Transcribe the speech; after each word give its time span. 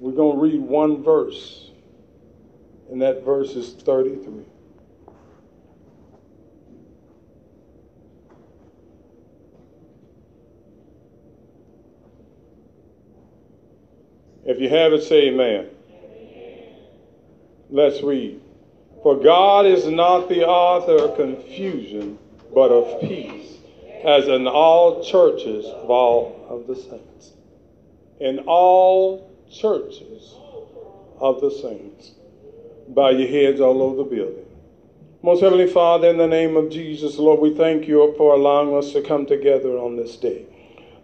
We're 0.00 0.12
going 0.12 0.36
to 0.36 0.42
read 0.42 0.62
one 0.62 1.02
verse, 1.02 1.70
and 2.90 3.02
that 3.02 3.22
verse 3.22 3.50
is 3.50 3.74
33. 3.74 4.44
If 14.46 14.58
you 14.58 14.70
have 14.70 14.94
it, 14.94 15.02
say 15.02 15.28
amen. 15.28 15.68
Let's 17.68 18.02
read. 18.02 18.40
For 19.02 19.16
God 19.16 19.66
is 19.66 19.86
not 19.86 20.30
the 20.30 20.46
author 20.46 21.04
of 21.04 21.16
confusion, 21.16 22.18
but 22.54 22.70
of 22.72 23.02
peace, 23.02 23.58
as 24.02 24.28
in 24.28 24.48
all 24.48 25.04
churches 25.04 25.66
of 25.66 25.90
all 25.90 26.46
of 26.48 26.66
the 26.66 26.74
saints. 26.74 27.34
In 28.18 28.38
all 28.40 29.29
churches 29.50 30.34
of 31.18 31.40
the 31.40 31.50
saints. 31.50 32.12
Bow 32.88 33.10
your 33.10 33.28
heads 33.28 33.60
all 33.60 33.82
over 33.82 33.96
the 33.96 34.04
building. 34.04 34.46
Most 35.22 35.42
Heavenly 35.42 35.66
Father, 35.66 36.08
in 36.08 36.16
the 36.16 36.26
name 36.26 36.56
of 36.56 36.70
Jesus, 36.70 37.18
Lord, 37.18 37.40
we 37.40 37.54
thank 37.54 37.86
you 37.86 38.14
for 38.16 38.34
allowing 38.34 38.74
us 38.74 38.92
to 38.92 39.02
come 39.02 39.26
together 39.26 39.76
on 39.76 39.96
this 39.96 40.16
day. 40.16 40.46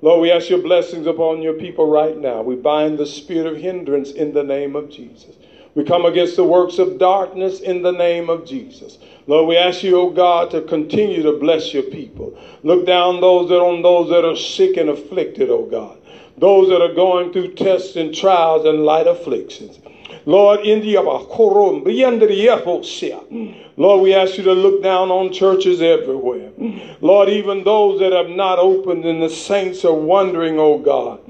Lord, 0.00 0.22
we 0.22 0.32
ask 0.32 0.48
your 0.48 0.62
blessings 0.62 1.06
upon 1.06 1.42
your 1.42 1.54
people 1.54 1.86
right 1.86 2.16
now. 2.16 2.42
We 2.42 2.54
bind 2.54 2.98
the 2.98 3.06
spirit 3.06 3.46
of 3.46 3.58
hindrance 3.58 4.12
in 4.12 4.32
the 4.32 4.42
name 4.42 4.76
of 4.76 4.90
Jesus. 4.90 5.36
We 5.74 5.84
come 5.84 6.06
against 6.06 6.36
the 6.36 6.44
works 6.44 6.78
of 6.78 6.98
darkness 6.98 7.60
in 7.60 7.82
the 7.82 7.92
name 7.92 8.30
of 8.30 8.46
Jesus. 8.46 8.98
Lord, 9.26 9.48
we 9.48 9.58
ask 9.58 9.82
you, 9.82 9.98
oh 10.00 10.10
God, 10.10 10.50
to 10.52 10.62
continue 10.62 11.22
to 11.22 11.32
bless 11.32 11.74
your 11.74 11.82
people. 11.82 12.38
Look 12.62 12.86
down 12.86 13.20
those 13.20 13.50
that 13.50 13.60
on 13.60 13.82
those 13.82 14.08
that 14.08 14.24
are 14.24 14.36
sick 14.36 14.78
and 14.78 14.88
afflicted, 14.88 15.50
oh 15.50 15.66
God. 15.66 15.98
Those 16.38 16.68
that 16.68 16.82
are 16.82 16.94
going 16.94 17.32
through 17.32 17.54
tests 17.54 17.96
and 17.96 18.14
trials 18.14 18.66
and 18.66 18.84
light 18.84 19.06
afflictions. 19.06 19.78
Lord, 20.24 20.60
in 20.60 20.80
the 20.80 20.96
Lord, 23.78 24.02
we 24.02 24.14
ask 24.14 24.38
you 24.38 24.44
to 24.44 24.52
look 24.52 24.82
down 24.82 25.10
on 25.10 25.32
churches 25.32 25.82
everywhere. 25.82 26.50
Lord, 27.00 27.28
even 27.28 27.62
those 27.62 28.00
that 28.00 28.12
have 28.12 28.30
not 28.30 28.58
opened 28.58 29.04
and 29.04 29.22
the 29.22 29.28
saints 29.28 29.84
are 29.84 29.92
wondering, 29.92 30.58
oh 30.58 30.78
God. 30.78 31.20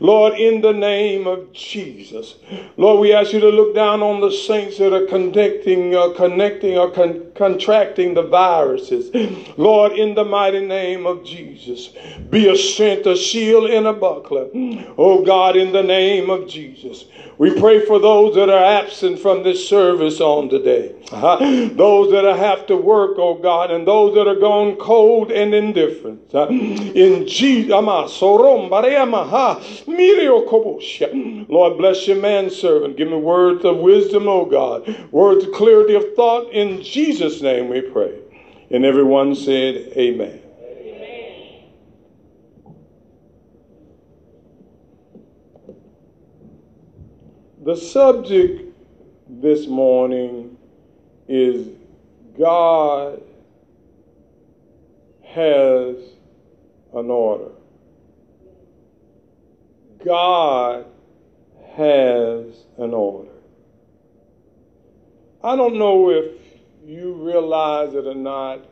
Lord, 0.00 0.34
in 0.34 0.60
the 0.60 0.72
name 0.72 1.26
of 1.26 1.52
Jesus. 1.52 2.34
Lord, 2.76 3.00
we 3.00 3.12
ask 3.12 3.32
you 3.32 3.40
to 3.40 3.48
look 3.48 3.74
down 3.74 4.02
on 4.02 4.20
the 4.20 4.30
saints 4.30 4.78
that 4.78 4.92
are 4.92 5.06
connecting, 5.06 5.94
uh, 5.94 6.10
connecting 6.14 6.76
or 6.76 6.90
con- 6.90 7.32
contracting 7.34 8.14
the 8.14 8.22
viruses. 8.22 9.10
Lord, 9.56 9.92
in 9.92 10.14
the 10.14 10.24
mighty 10.24 10.64
name 10.64 11.06
of 11.06 11.24
Jesus. 11.24 11.90
Be 12.30 12.48
a 12.48 12.56
strength, 12.56 13.06
a 13.06 13.16
shield, 13.16 13.70
and 13.70 13.86
a 13.86 13.92
buckler. 13.92 14.48
Oh 14.98 15.24
God, 15.24 15.56
in 15.56 15.72
the 15.72 15.82
name 15.82 16.30
of 16.30 16.48
Jesus. 16.48 17.06
We 17.36 17.58
pray 17.58 17.84
for 17.84 17.98
those 17.98 18.23
that 18.32 18.48
are 18.48 18.64
absent 18.64 19.18
from 19.18 19.42
this 19.42 19.68
service 19.68 20.20
on 20.20 20.48
today. 20.48 20.94
Uh-huh. 21.12 21.68
Those 21.74 22.10
that 22.12 22.24
have 22.36 22.66
to 22.66 22.76
work, 22.76 23.18
oh 23.18 23.34
God, 23.34 23.70
and 23.70 23.86
those 23.86 24.14
that 24.14 24.26
are 24.26 24.38
gone 24.38 24.76
cold 24.76 25.30
and 25.30 25.54
indifferent. 25.54 26.34
Uh, 26.34 26.48
in 26.48 27.26
Jesus, 27.26 27.70
Lord, 31.48 31.78
bless 31.78 32.06
your 32.06 32.16
manservant. 32.16 32.96
Give 32.96 33.08
me 33.08 33.16
words 33.16 33.64
of 33.64 33.76
wisdom, 33.78 34.28
oh 34.28 34.44
God. 34.44 35.12
Words 35.12 35.44
of 35.44 35.52
clarity 35.52 35.94
of 35.94 36.14
thought. 36.14 36.50
In 36.50 36.82
Jesus' 36.82 37.42
name 37.42 37.68
we 37.68 37.80
pray. 37.80 38.18
And 38.70 38.84
everyone 38.84 39.34
said, 39.34 39.92
Amen. 39.96 40.43
The 47.64 47.76
subject 47.76 48.74
this 49.26 49.66
morning 49.66 50.58
is 51.26 51.66
God 52.38 53.22
has 55.22 55.96
an 56.92 57.08
order. 57.10 57.52
God 60.04 60.84
has 61.74 62.44
an 62.76 62.92
order. 62.92 63.30
I 65.42 65.56
don't 65.56 65.78
know 65.78 66.10
if 66.10 66.34
you 66.84 67.14
realize 67.14 67.94
it 67.94 68.06
or 68.06 68.14
not. 68.14 68.66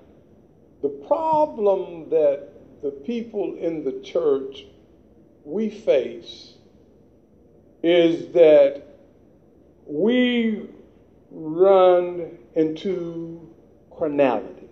The 0.83 0.91
problem 0.91 2.11
that 2.11 2.51
the 2.83 2.91
people 2.91 3.57
in 3.57 3.85
the 3.85 4.03
church 4.03 4.67
we 5.45 5.71
face 5.71 6.52
is 7.83 8.33
that 8.33 8.83
we 9.87 10.69
run 11.31 12.39
into 12.55 13.51
carnality. 13.97 14.69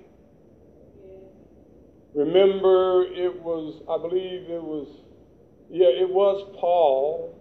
Remember, 2.15 3.05
it 3.05 3.41
was, 3.43 3.83
I 3.89 3.97
believe 3.99 4.51
it 4.51 4.63
was, 4.63 4.89
yeah, 5.71 5.87
it 5.87 6.09
was 6.09 6.57
Paul, 6.59 7.37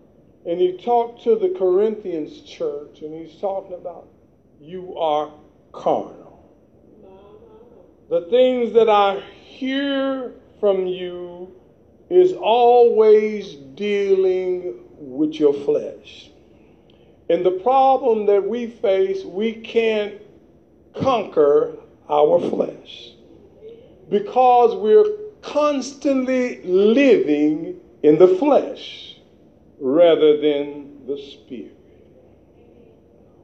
and 0.46 0.60
he 0.60 0.78
talked 0.78 1.24
to 1.24 1.36
the 1.36 1.50
Corinthians 1.58 2.42
church, 2.42 3.02
and 3.02 3.14
he's 3.14 3.40
talking 3.40 3.74
about, 3.74 4.08
you 4.62 4.98
are 4.98 5.32
carnal. 5.72 6.56
The 8.10 8.22
things 8.30 8.74
that 8.74 8.90
I 8.90 9.20
hear 9.20 10.34
from 10.60 10.88
you 10.88 11.54
is 12.10 12.34
always 12.34 13.56
dealing 13.56 14.89
with 15.00 15.34
your 15.36 15.54
flesh. 15.54 16.30
And 17.30 17.46
the 17.46 17.52
problem 17.52 18.26
that 18.26 18.48
we 18.48 18.68
face, 18.68 19.24
we 19.24 19.54
can't 19.54 20.16
conquer 20.96 21.78
our 22.10 22.40
flesh 22.50 23.12
because 24.10 24.76
we're 24.76 25.06
constantly 25.42 26.62
living 26.64 27.80
in 28.04 28.18
the 28.18 28.28
flesh 28.28 29.18
rather 29.80 30.38
than 30.38 31.06
the 31.06 31.18
spirit. 31.18 31.76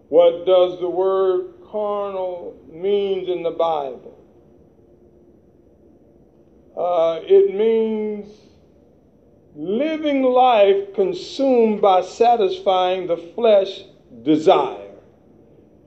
What 0.09 0.45
does 0.45 0.79
the 0.79 0.89
word 0.89 1.53
carnal 1.69 2.59
means 2.71 3.29
in 3.29 3.43
the 3.43 3.51
Bible? 3.51 4.13
Uh, 6.77 7.19
it 7.23 7.53
means 7.55 8.27
living 9.55 10.21
life 10.21 10.93
consumed 10.93 11.81
by 11.81 12.01
satisfying 12.01 13.07
the 13.07 13.17
flesh 13.17 13.83
desire, 14.23 14.91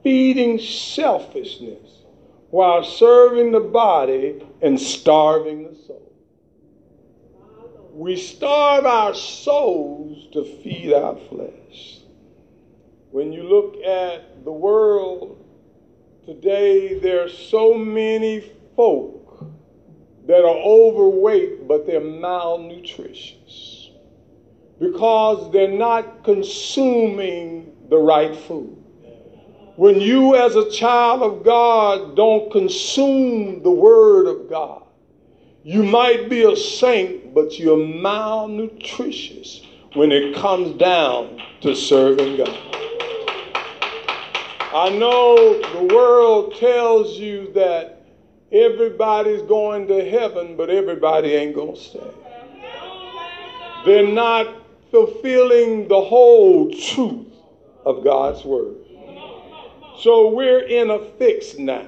feeding 0.02 0.58
selfishness 0.58 2.04
while 2.50 2.82
serving 2.82 3.52
the 3.52 3.60
body 3.60 4.42
and 4.62 4.80
starving 4.80 5.64
the 5.64 5.74
soul. 5.74 6.12
We 7.92 8.16
starve 8.16 8.86
our 8.86 9.14
souls 9.14 10.28
to 10.32 10.44
feed 10.62 10.94
our 10.94 11.16
flesh. 11.28 11.98
When 13.10 13.32
you 13.32 13.42
look 13.42 13.76
at 13.84 14.44
the 14.44 14.52
world 14.52 15.44
today, 16.24 16.98
there 17.00 17.24
are 17.24 17.28
so 17.28 17.74
many 17.74 18.52
folk 18.76 19.17
that 20.28 20.44
are 20.44 20.56
overweight, 20.56 21.66
but 21.66 21.86
they're 21.86 22.00
malnutritious 22.00 23.88
because 24.78 25.50
they're 25.52 25.66
not 25.66 26.22
consuming 26.22 27.74
the 27.88 27.96
right 27.96 28.36
food. 28.36 28.76
When 29.76 30.00
you, 30.00 30.36
as 30.36 30.54
a 30.54 30.70
child 30.70 31.22
of 31.22 31.44
God, 31.44 32.14
don't 32.14 32.52
consume 32.52 33.62
the 33.62 33.70
Word 33.70 34.26
of 34.26 34.50
God, 34.50 34.82
you 35.62 35.82
might 35.82 36.28
be 36.28 36.42
a 36.42 36.54
saint, 36.54 37.32
but 37.32 37.58
you're 37.58 37.78
malnutritious 37.78 39.64
when 39.94 40.12
it 40.12 40.36
comes 40.36 40.78
down 40.78 41.42
to 41.62 41.74
serving 41.74 42.36
God. 42.36 42.58
I 44.74 44.90
know 44.90 45.58
the 45.72 45.94
world 45.94 46.54
tells 46.56 47.18
you 47.18 47.50
that 47.54 47.97
Everybody's 48.50 49.42
going 49.42 49.86
to 49.88 50.08
heaven, 50.08 50.56
but 50.56 50.70
everybody 50.70 51.34
ain't 51.34 51.54
going 51.54 51.74
to 51.74 51.80
stay. 51.80 52.10
They're 53.84 54.06
not 54.06 54.46
fulfilling 54.90 55.88
the 55.88 56.00
whole 56.00 56.70
truth 56.70 57.26
of 57.84 58.02
God's 58.02 58.44
word. 58.44 58.76
So 60.00 60.30
we're 60.30 60.60
in 60.60 60.90
a 60.90 60.98
fix 61.18 61.58
now. 61.58 61.86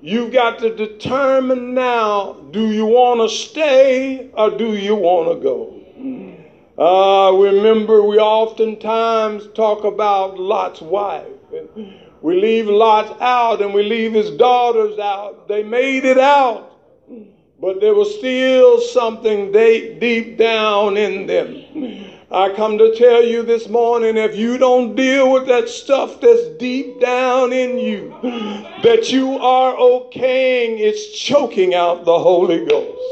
You've 0.00 0.32
got 0.32 0.58
to 0.60 0.74
determine 0.74 1.74
now 1.74 2.34
do 2.50 2.70
you 2.70 2.84
want 2.84 3.20
to 3.20 3.34
stay 3.34 4.30
or 4.34 4.50
do 4.50 4.74
you 4.76 4.94
want 4.94 5.30
to 5.30 5.42
go? 5.42 5.80
Uh, 6.76 7.32
remember, 7.32 8.02
we 8.02 8.18
oftentimes 8.18 9.48
talk 9.54 9.84
about 9.84 10.38
Lot's 10.38 10.80
wife. 10.80 11.26
And 11.52 11.94
we 12.24 12.40
leave 12.40 12.68
Lot 12.68 13.20
out 13.20 13.60
and 13.60 13.74
we 13.74 13.82
leave 13.82 14.14
his 14.14 14.30
daughters 14.30 14.98
out. 14.98 15.46
They 15.46 15.62
made 15.62 16.06
it 16.06 16.16
out, 16.16 16.74
but 17.60 17.82
there 17.82 17.92
was 17.92 18.14
still 18.14 18.80
something 18.80 19.52
deep 19.52 20.38
down 20.38 20.96
in 20.96 21.26
them. 21.26 22.16
I 22.30 22.48
come 22.54 22.78
to 22.78 22.96
tell 22.96 23.22
you 23.22 23.42
this 23.42 23.68
morning 23.68 24.16
if 24.16 24.34
you 24.34 24.56
don't 24.56 24.94
deal 24.94 25.30
with 25.34 25.46
that 25.48 25.68
stuff 25.68 26.18
that's 26.22 26.48
deep 26.58 26.98
down 26.98 27.52
in 27.52 27.76
you, 27.76 28.16
that 28.82 29.12
you 29.12 29.38
are 29.38 29.76
okaying, 29.76 30.80
it's 30.80 31.18
choking 31.18 31.74
out 31.74 32.06
the 32.06 32.18
Holy 32.18 32.64
Ghost. 32.64 33.02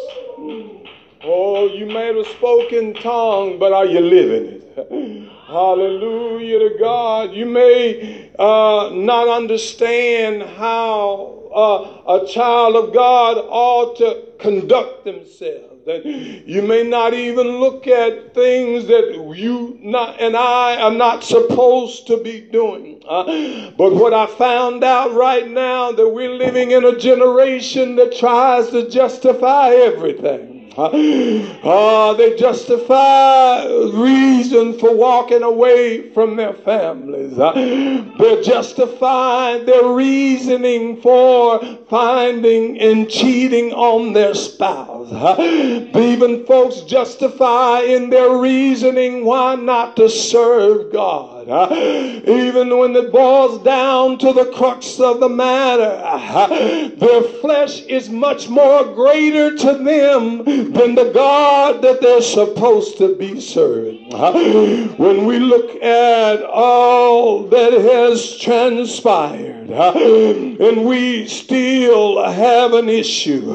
Oh, 1.22 1.66
you 1.66 1.84
may 1.84 2.14
have 2.14 2.26
spoken 2.28 2.94
tongue, 2.94 3.58
but 3.58 3.74
are 3.74 3.84
you 3.84 4.00
living 4.00 4.62
it? 4.78 5.31
Hallelujah 5.52 6.70
to 6.70 6.78
God. 6.78 7.34
You 7.34 7.44
may 7.44 8.30
uh, 8.38 8.88
not 8.94 9.28
understand 9.28 10.42
how 10.42 11.50
uh, 11.54 12.20
a 12.22 12.26
child 12.26 12.74
of 12.74 12.94
God 12.94 13.36
ought 13.36 13.98
to 13.98 14.28
conduct 14.38 15.04
themselves. 15.04 15.84
That 15.84 16.06
you 16.06 16.62
may 16.62 16.84
not 16.84 17.12
even 17.12 17.58
look 17.58 17.86
at 17.86 18.32
things 18.34 18.86
that 18.86 19.12
you 19.36 19.78
not, 19.82 20.18
and 20.20 20.36
I 20.36 20.80
are 20.80 20.90
not 20.90 21.22
supposed 21.22 22.06
to 22.06 22.22
be 22.22 22.40
doing. 22.40 23.02
Uh, 23.06 23.72
but 23.72 23.92
what 23.92 24.14
I 24.14 24.26
found 24.26 24.82
out 24.82 25.12
right 25.12 25.46
now 25.46 25.92
that 25.92 26.08
we're 26.08 26.34
living 26.34 26.70
in 26.70 26.86
a 26.86 26.98
generation 26.98 27.96
that 27.96 28.16
tries 28.16 28.70
to 28.70 28.88
justify 28.88 29.70
everything. 29.70 30.51
Uh, 30.76 32.14
they 32.14 32.36
justify 32.36 33.66
reason 33.92 34.78
for 34.78 34.94
walking 34.94 35.42
away 35.42 36.10
from 36.10 36.36
their 36.36 36.54
families. 36.54 37.38
Uh, 37.38 37.52
they 38.18 38.42
justify 38.42 39.58
their 39.58 39.88
reasoning 39.88 41.00
for 41.02 41.60
finding 41.90 42.78
and 42.80 43.10
cheating 43.10 43.72
on 43.72 44.12
their 44.12 44.34
spouse. 44.34 45.12
Uh, 45.12 45.36
even 45.94 46.44
folks 46.46 46.80
justify 46.82 47.80
in 47.80 48.08
their 48.10 48.36
reasoning 48.38 49.24
why 49.24 49.54
not 49.54 49.96
to 49.96 50.08
serve 50.08 50.92
God. 50.92 51.31
Uh, 51.48 52.20
even 52.26 52.78
when 52.78 52.94
it 52.94 53.10
boils 53.10 53.62
down 53.64 54.16
to 54.18 54.32
the 54.32 54.44
crux 54.54 55.00
of 55.00 55.18
the 55.20 55.28
matter, 55.28 55.98
their 56.96 57.22
flesh 57.40 57.82
is 57.82 58.08
much 58.08 58.48
more 58.48 58.84
greater 58.94 59.56
to 59.56 59.74
them 59.74 60.44
than 60.44 60.94
the 60.94 61.10
God 61.12 61.82
that 61.82 62.00
they're 62.00 62.22
supposed 62.22 62.96
to 62.98 63.16
be 63.16 63.40
serving. 63.40 64.10
When 64.96 65.26
we 65.26 65.38
look 65.38 65.82
at 65.82 66.42
all 66.44 67.44
that 67.48 67.72
has 67.72 68.36
transpired 68.38 69.70
and 69.70 70.84
we 70.84 71.26
still 71.26 72.22
have 72.22 72.72
an 72.74 72.88
issue, 72.88 73.52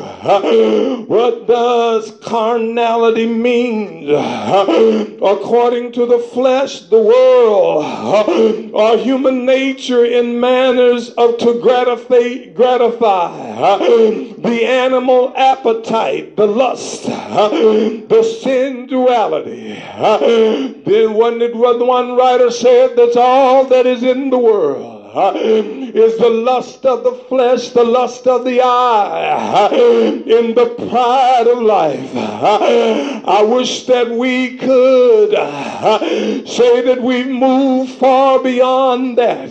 what 1.06 1.48
does 1.48 2.12
carnality 2.22 3.28
mean? 3.28 4.10
According 4.10 5.94
to 5.94 6.06
the 6.06 6.20
flesh, 6.34 6.82
the 6.90 7.02
world, 7.02 7.77
or 7.78 8.98
human 8.98 9.46
nature 9.46 10.06
in 10.06 10.40
manners 10.40 11.10
of 11.12 11.38
to 11.40 11.60
gratify, 11.62 12.46
gratify 12.54 13.78
the 14.38 14.66
animal 14.66 15.34
appetite, 15.36 16.36
the 16.36 16.48
lust 16.48 17.06
the 17.06 18.38
sensuality. 18.44 19.74
Then 20.86 21.14
one, 21.14 21.40
one 21.88 22.16
writer 22.16 22.52
said 22.52 22.96
that's 22.96 23.16
all 23.16 23.66
that 23.66 23.86
is 23.86 24.04
in 24.04 24.30
the 24.30 24.38
world 24.38 24.97
is 25.36 26.16
the 26.20 26.30
lust 26.30 26.86
of 26.86 27.04
the 27.04 27.12
flesh, 27.28 27.70
the 27.70 27.84
lust 27.84 28.28
of 28.28 28.46
the 28.46 28.62
eye, 28.62 29.68
in 29.74 30.54
the 30.54 30.68
pride 30.90 31.48
of 31.48 31.58
life. 31.58 32.12
I 32.16 33.42
wish 33.42 33.88
that 33.88 34.12
we 34.12 34.58
could 34.58 35.32
say 36.48 36.82
that 36.82 37.02
we've 37.02 37.28
moved 37.28 37.94
far 37.94 38.44
beyond 38.44 39.18
that. 39.18 39.50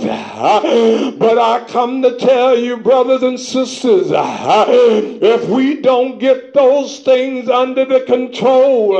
But 1.18 1.38
I 1.38 1.64
come 1.64 2.00
to 2.02 2.16
tell 2.16 2.56
you, 2.56 2.76
brothers 2.76 3.24
and 3.24 3.38
sisters, 3.40 4.06
if 4.12 5.48
we 5.48 5.80
don't 5.80 6.18
get 6.20 6.54
those 6.54 7.00
things 7.00 7.48
under 7.48 7.84
the 7.84 8.02
control, 8.02 8.92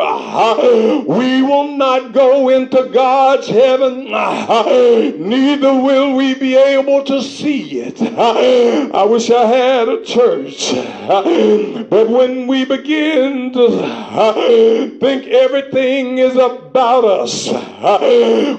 we 1.06 1.42
will 1.42 1.76
not 1.76 2.12
go 2.12 2.48
into 2.48 2.90
God's 2.92 3.46
heaven, 3.46 4.06
neither 4.06 5.72
will 5.72 6.16
we 6.16 6.34
be 6.34 6.55
able 6.56 7.04
to 7.04 7.22
see 7.22 7.80
it. 7.80 8.00
I 8.94 9.04
wish 9.04 9.30
I 9.30 9.46
had 9.46 9.88
a 9.88 10.04
church. 10.04 10.72
But 11.88 12.10
when 12.10 12.46
we 12.48 12.64
begin 12.64 13.52
to 13.52 13.68
think 15.00 15.26
everything 15.28 16.18
is 16.18 16.34
about 16.34 17.04
us, 17.04 17.48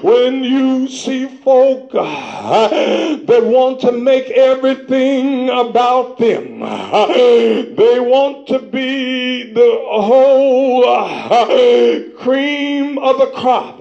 when 0.02 0.42
you 0.44 0.88
see 0.88 1.26
folk 1.26 1.92
that 1.92 3.42
want 3.44 3.80
to 3.80 3.92
make 3.92 4.30
everything 4.30 5.50
about 5.50 6.18
them, 6.18 6.60
they 6.60 8.00
want 8.00 8.48
to 8.48 8.58
be 8.60 9.52
the 9.52 9.78
whole 9.90 10.84
cream 12.16 12.98
of 12.98 13.18
the 13.18 13.30
crop. 13.36 13.78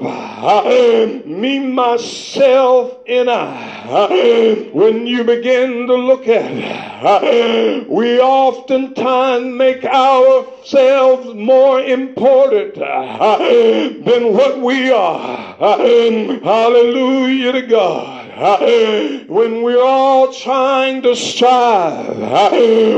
Me, 1.26 1.60
myself, 1.60 2.98
and 3.08 3.30
I 3.30 3.78
when 4.74 5.08
you 5.08 5.24
begin 5.24 5.88
to 5.88 5.96
look 5.96 6.28
at 6.28 6.52
it, 7.24 7.90
we 7.90 8.20
oftentimes 8.20 9.46
make 9.56 9.84
ourselves 9.86 11.34
more 11.34 11.80
important 11.80 12.78
uh, 12.78 13.38
than 13.40 14.34
what 14.34 14.60
we 14.60 14.92
are. 14.92 15.56
Hallelujah 15.58 17.54
to 17.54 17.62
God. 17.64 18.17
When 18.38 19.64
we're 19.64 19.84
all 19.84 20.32
trying 20.32 21.02
to 21.02 21.16
strive, 21.16 22.18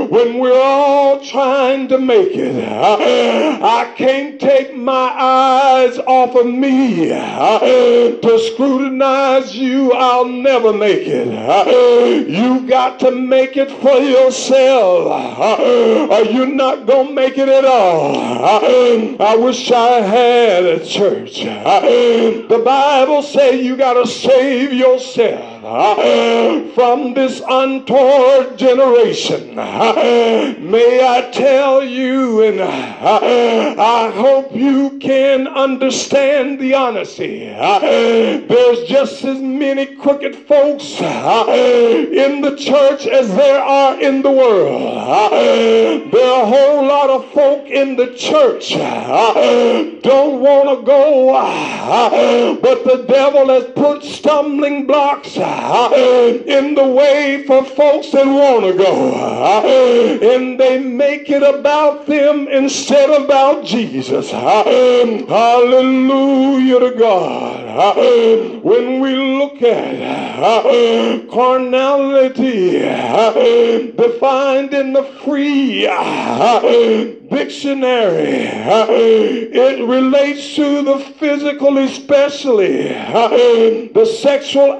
when 0.09 0.37
we're 0.37 0.61
all 0.61 1.23
trying 1.23 1.87
to 1.87 1.97
make 1.97 2.35
it, 2.35 2.61
I 2.67 3.93
can't 3.95 4.37
take 4.37 4.75
my 4.75 5.13
eyes 5.17 5.97
off 5.99 6.35
of 6.35 6.45
me 6.45 7.07
to 7.07 8.51
scrutinize 8.51 9.55
you. 9.55 9.93
I'll 9.93 10.25
never 10.25 10.73
make 10.73 11.07
it. 11.07 11.29
You 12.27 12.67
got 12.67 12.99
to 12.99 13.11
make 13.11 13.55
it 13.55 13.71
for 13.71 13.97
yourself, 13.97 15.39
or 16.09 16.21
you're 16.23 16.47
not 16.47 16.85
gonna 16.85 17.13
make 17.13 17.37
it 17.37 17.47
at 17.47 17.63
all. 17.63 18.17
I 19.21 19.37
wish 19.37 19.71
I 19.71 20.01
had 20.01 20.65
a 20.65 20.85
church. 20.85 21.43
The 21.43 22.61
Bible 22.65 23.21
says 23.21 23.61
you 23.63 23.77
got 23.77 23.93
to 23.93 24.05
save 24.05 24.73
yourself 24.73 25.28
yeah. 25.29 25.58
from 26.73 27.13
this 27.13 27.41
untoward 27.45 28.57
generation. 28.57 29.55
May 29.55 31.05
I 31.05 31.29
tell 31.33 31.83
you, 31.83 32.43
and 32.43 32.61
I 32.61 34.09
hope 34.11 34.55
you 34.55 34.97
can 34.99 35.47
understand 35.47 36.59
the 36.59 36.75
honesty. 36.75 37.39
There's 37.39 38.87
just 38.87 39.25
as 39.25 39.41
many 39.41 39.85
crooked 39.97 40.35
folks 40.47 41.01
in 41.01 42.39
the 42.41 42.55
church 42.57 43.05
as 43.05 43.27
there 43.35 43.61
are 43.61 43.99
in 44.01 44.21
the 44.21 44.31
world. 44.31 44.93
There 46.13 46.25
are 46.25 46.43
a 46.43 46.45
whole 46.45 46.85
lot 46.87 47.09
of 47.09 47.29
folk 47.33 47.65
in 47.65 47.97
the 47.97 48.13
church 48.13 48.75
don't 50.01 50.39
want 50.39 50.79
to 50.79 50.85
go, 50.85 52.57
but 52.61 52.83
the 52.83 53.03
devil 53.07 53.47
has 53.49 53.65
put 53.75 54.03
stumbling 54.03 54.87
blocks 54.87 55.37
in 56.47 56.75
the 56.75 56.87
way 56.87 57.43
for 57.45 57.63
folks 57.63 58.11
that 58.11 58.25
want 58.25 58.65
to 58.65 58.73
go. 58.73 59.13
And 60.33 60.59
they 60.59 60.79
make 60.79 61.29
it 61.29 61.43
about 61.43 62.05
them 62.05 62.47
instead 62.47 63.09
of 63.09 63.29
about 63.29 63.63
Jesus. 63.63 64.31
Hallelujah 64.31 65.29
to 66.79 66.91
God. 66.97 67.95
When 68.63 68.99
we 68.99 69.15
look 69.15 69.61
at 69.61 71.29
carnality 71.29 72.79
defined 73.95 74.73
in 74.73 74.93
the 74.93 75.03
free 75.23 75.85
dictionary. 77.29 78.47
It 79.51 79.87
relates 79.87 80.55
to 80.55 80.81
the 80.83 80.97
physical, 81.19 81.77
especially 81.77 82.87
the 82.87 84.05
sexual 84.21 84.79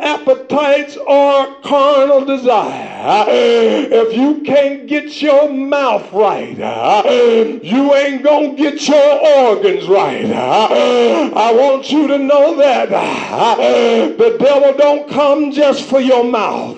appetites 0.60 0.98
or 0.98 1.62
carnal 1.62 2.25
desire. 2.25 3.25
If 3.30 4.16
you 4.16 4.42
can't 4.42 4.88
get 4.88 5.22
your 5.22 5.50
mouth 5.51 6.12
right, 6.12 6.58
you 7.63 7.96
ain't 7.96 8.24
gonna 8.24 8.56
get 8.56 8.88
your 8.88 9.48
organs 9.48 9.88
right. 9.88 10.25
I 10.32 11.51
want 11.54 11.92
you 11.92 12.08
to 12.08 12.18
know 12.18 12.56
that 12.58 12.89
the 12.89 14.38
devil 14.39 14.74
don't 14.78 15.10
come 15.10 15.30
come 15.30 15.51
just 15.51 15.84
for 15.89 16.00
your 16.00 16.24
mouth. 16.24 16.78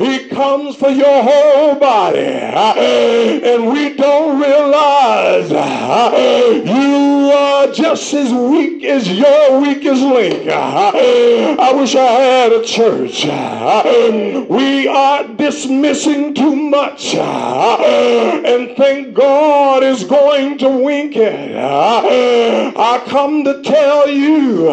He 0.00 0.28
comes 0.28 0.76
for 0.76 0.88
your 0.88 1.22
whole 1.22 1.74
body. 1.74 2.18
And 2.18 3.70
we 3.72 3.94
don't 3.94 4.40
realize 4.40 5.50
you 5.50 7.30
are 7.32 7.70
just 7.72 8.14
as 8.14 8.32
weak 8.32 8.84
as 8.84 9.10
your 9.10 9.60
weakest 9.60 10.02
link. 10.02 10.48
I 10.48 11.72
wish 11.72 11.94
I 11.94 12.06
had 12.06 12.52
a 12.58 12.64
church. 12.64 13.26
Uh, 13.26 14.46
we 14.48 14.88
are 14.88 15.26
dismissing 15.28 16.34
too 16.34 16.56
much. 16.56 17.14
Uh, 17.14 18.42
and 18.44 18.76
thank 18.76 19.14
God 19.14 19.82
is 19.82 20.04
going 20.04 20.58
to 20.58 20.68
wink 20.68 21.16
it. 21.16 21.54
Uh, 21.54 22.72
I 22.76 23.02
come 23.06 23.44
to 23.44 23.62
tell 23.62 24.08
you, 24.08 24.70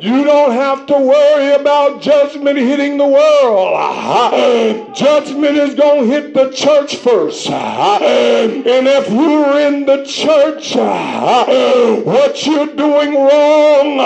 you 0.00 0.24
don't 0.24 0.52
have 0.52 0.86
to 0.86 0.94
worry 0.94 1.52
about 1.52 2.00
judgment 2.00 2.56
hitting 2.58 2.96
the 2.98 3.06
world. 3.06 4.96
Judgment 4.96 5.56
is 5.56 5.74
going 5.74 6.08
to 6.08 6.10
hit 6.10 6.34
the 6.34 6.50
church 6.50 6.96
first. 6.96 7.48
And 7.48 8.86
if 8.88 9.10
you're 9.10 9.60
in 9.60 9.86
the 9.86 10.04
church, 10.04 10.74
what 12.04 12.46
you're 12.46 12.74
doing 12.74 13.14
wrong 13.14 14.00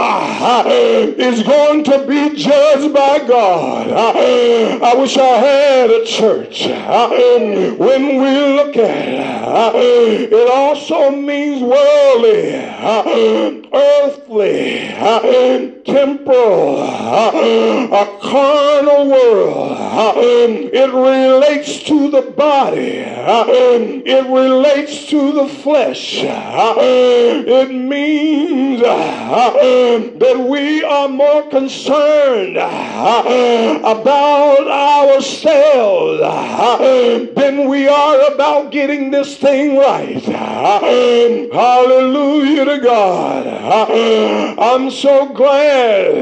is 1.19 1.43
going 1.43 1.85
to 1.85 2.07
be 2.07 2.37
judged 2.49 2.95
by 2.95 3.19
God. 3.27 3.91
I 3.91 4.95
wish 4.95 5.17
I 5.17 5.37
had 5.39 5.91
a 5.91 6.05
church. 6.07 6.67
When 6.67 8.07
we 8.23 8.31
look 8.57 8.77
at 8.77 9.75
it, 9.75 10.33
it 10.33 10.51
also 10.51 11.11
means 11.11 11.63
worldly, 11.63 12.55
earthly, 13.73 14.89
temporal, 15.85 16.81
a 16.81 18.19
carnal 18.23 19.09
world. 19.11 19.77
It 20.73 20.91
relates 20.93 21.83
to 21.85 22.11
the 22.11 22.23
body. 22.23 23.05
It 23.05 24.27
relates 24.27 25.07
to 25.07 25.33
the 25.33 25.47
flesh. 25.49 26.23
It 26.23 27.71
means 27.71 28.81
that 28.81 30.39
we 30.49 30.83
are 30.85 31.09
more 31.09 31.43
concerned 31.51 32.38
Uh, 32.39 33.81
about 33.85 34.69
ourselves 34.69 36.21
uh, 36.23 37.27
than 37.35 37.69
we 37.69 37.89
are 37.89 38.33
about 38.33 38.71
getting 38.71 39.11
this 39.11 39.37
thing 39.39 39.77
right. 39.77 40.23
Uh, 40.29 40.79
hallelujah 41.53 42.65
to 42.65 42.79
God. 42.79 43.47
I'm 44.57 44.89
so 44.93 45.35
glad 45.35 46.15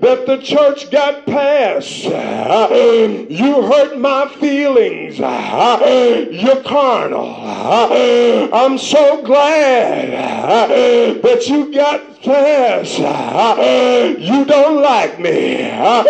that 0.00 0.26
the 0.26 0.38
church 0.38 0.90
got 0.90 1.26
past. 1.26 2.04
You 2.04 3.62
hurt 3.62 3.98
my 3.98 4.34
feelings. 4.40 5.18
You're 5.18 6.62
carnal. 6.62 7.34
I'm 8.54 8.78
so 8.78 9.22
glad 9.22 10.70
that 11.22 11.48
you 11.48 11.70
got 11.74 12.15
past. 12.22 13.00
Uh, 13.00 14.14
you 14.18 14.44
don't 14.44 14.82
like 14.82 15.18
me. 15.20 15.70
Uh, 15.70 16.04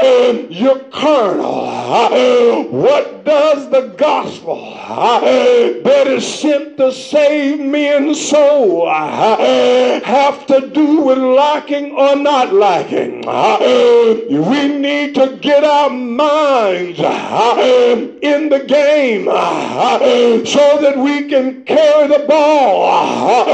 You're 0.48 0.80
carnal. 0.90 1.66
Uh, 1.68 2.62
what 2.64 3.15
does 3.26 3.68
the 3.70 3.88
gospel 3.98 4.74
that 4.74 6.06
is 6.06 6.24
sent 6.24 6.76
to 6.76 6.92
save 6.92 7.58
men's 7.58 8.20
soul 8.30 8.88
have 8.88 10.46
to 10.46 10.70
do 10.70 11.00
with 11.00 11.18
liking 11.18 11.90
or 11.92 12.14
not 12.14 12.54
liking? 12.54 13.26
We 13.26 14.68
need 14.78 15.16
to 15.16 15.38
get 15.42 15.64
our 15.64 15.90
minds 15.90 17.00
in 17.00 18.48
the 18.48 18.64
game 18.66 19.24
so 19.26 20.80
that 20.80 20.96
we 20.96 21.28
can 21.28 21.64
carry 21.64 22.06
the 22.06 22.24
ball 22.28 23.48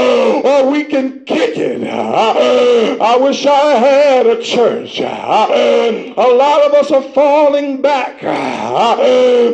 or 0.45 0.69
we 0.69 0.83
can 0.83 1.25
kick 1.25 1.57
it. 1.57 1.83
I 1.83 3.17
wish 3.17 3.45
I 3.47 3.71
had 3.75 4.27
a 4.27 4.41
church. 4.43 4.99
A 4.99 6.13
lot 6.15 6.61
of 6.61 6.73
us 6.73 6.91
are 6.91 7.01
falling 7.13 7.81
back 7.81 8.21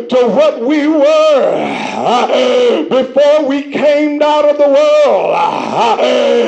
to 0.10 0.28
what 0.28 0.60
we 0.62 0.88
were 0.88 1.54
uh, 1.96 2.84
before 2.90 3.46
we 3.46 3.62
came 3.72 4.22
out 4.22 4.44
of 4.46 4.58
the 4.58 4.68
world 4.68 5.36
uh, 5.36 5.98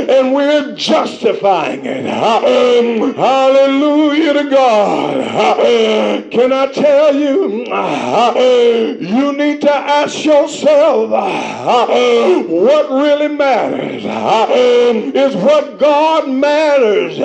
and 0.09 0.33
we're 0.33 0.73
justifying 0.75 1.85
it. 1.85 2.07
Uh, 2.07 2.37
um, 2.37 3.13
hallelujah 3.13 4.33
to 4.33 4.49
God. 4.49 6.31
Can 6.31 6.51
I 6.51 6.71
tell 6.71 7.15
you, 7.15 7.65
you 8.99 9.33
need 9.33 9.61
to 9.61 9.71
ask 9.71 10.25
yourself 10.25 11.11
what 12.49 12.89
really 12.89 13.27
matters 13.27 14.05
um, 14.05 15.15
is 15.15 15.35
what 15.35 15.77
God 15.77 16.29
matters 16.29 17.19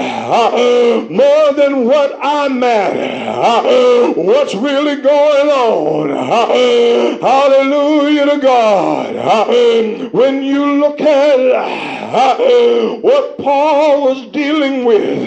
more 1.11 1.52
than 1.55 1.87
what 1.87 2.19
I 2.21 2.49
matter. 2.49 4.21
What's 4.21 4.55
really 4.55 4.97
going 5.00 5.49
on? 5.49 6.25
Hallelujah 6.26 8.26
to 8.26 8.38
God. 8.40 9.14
When 10.12 10.42
you 10.42 10.80
look 10.80 11.00
at 11.00 11.38
what 13.00 13.38
Paul 13.38 14.02
was 14.02 14.26
dealing 14.33 14.85
with, 14.85 15.23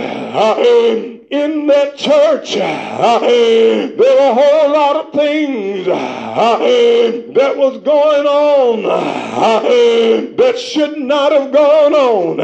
in 1.30 1.68
that 1.68 1.96
church, 1.96 2.56
there 2.56 3.20
were 3.20 4.18
a 4.18 4.34
whole 4.34 4.72
lot 4.72 4.96
of 4.96 5.14
things 5.14 5.86
that 5.86 7.56
was 7.56 7.78
going 7.84 8.26
on 8.26 8.82
that 10.38 10.58
should 10.58 10.98
not 10.98 11.32
have 11.32 11.52
gone 11.52 11.94
on 11.94 12.40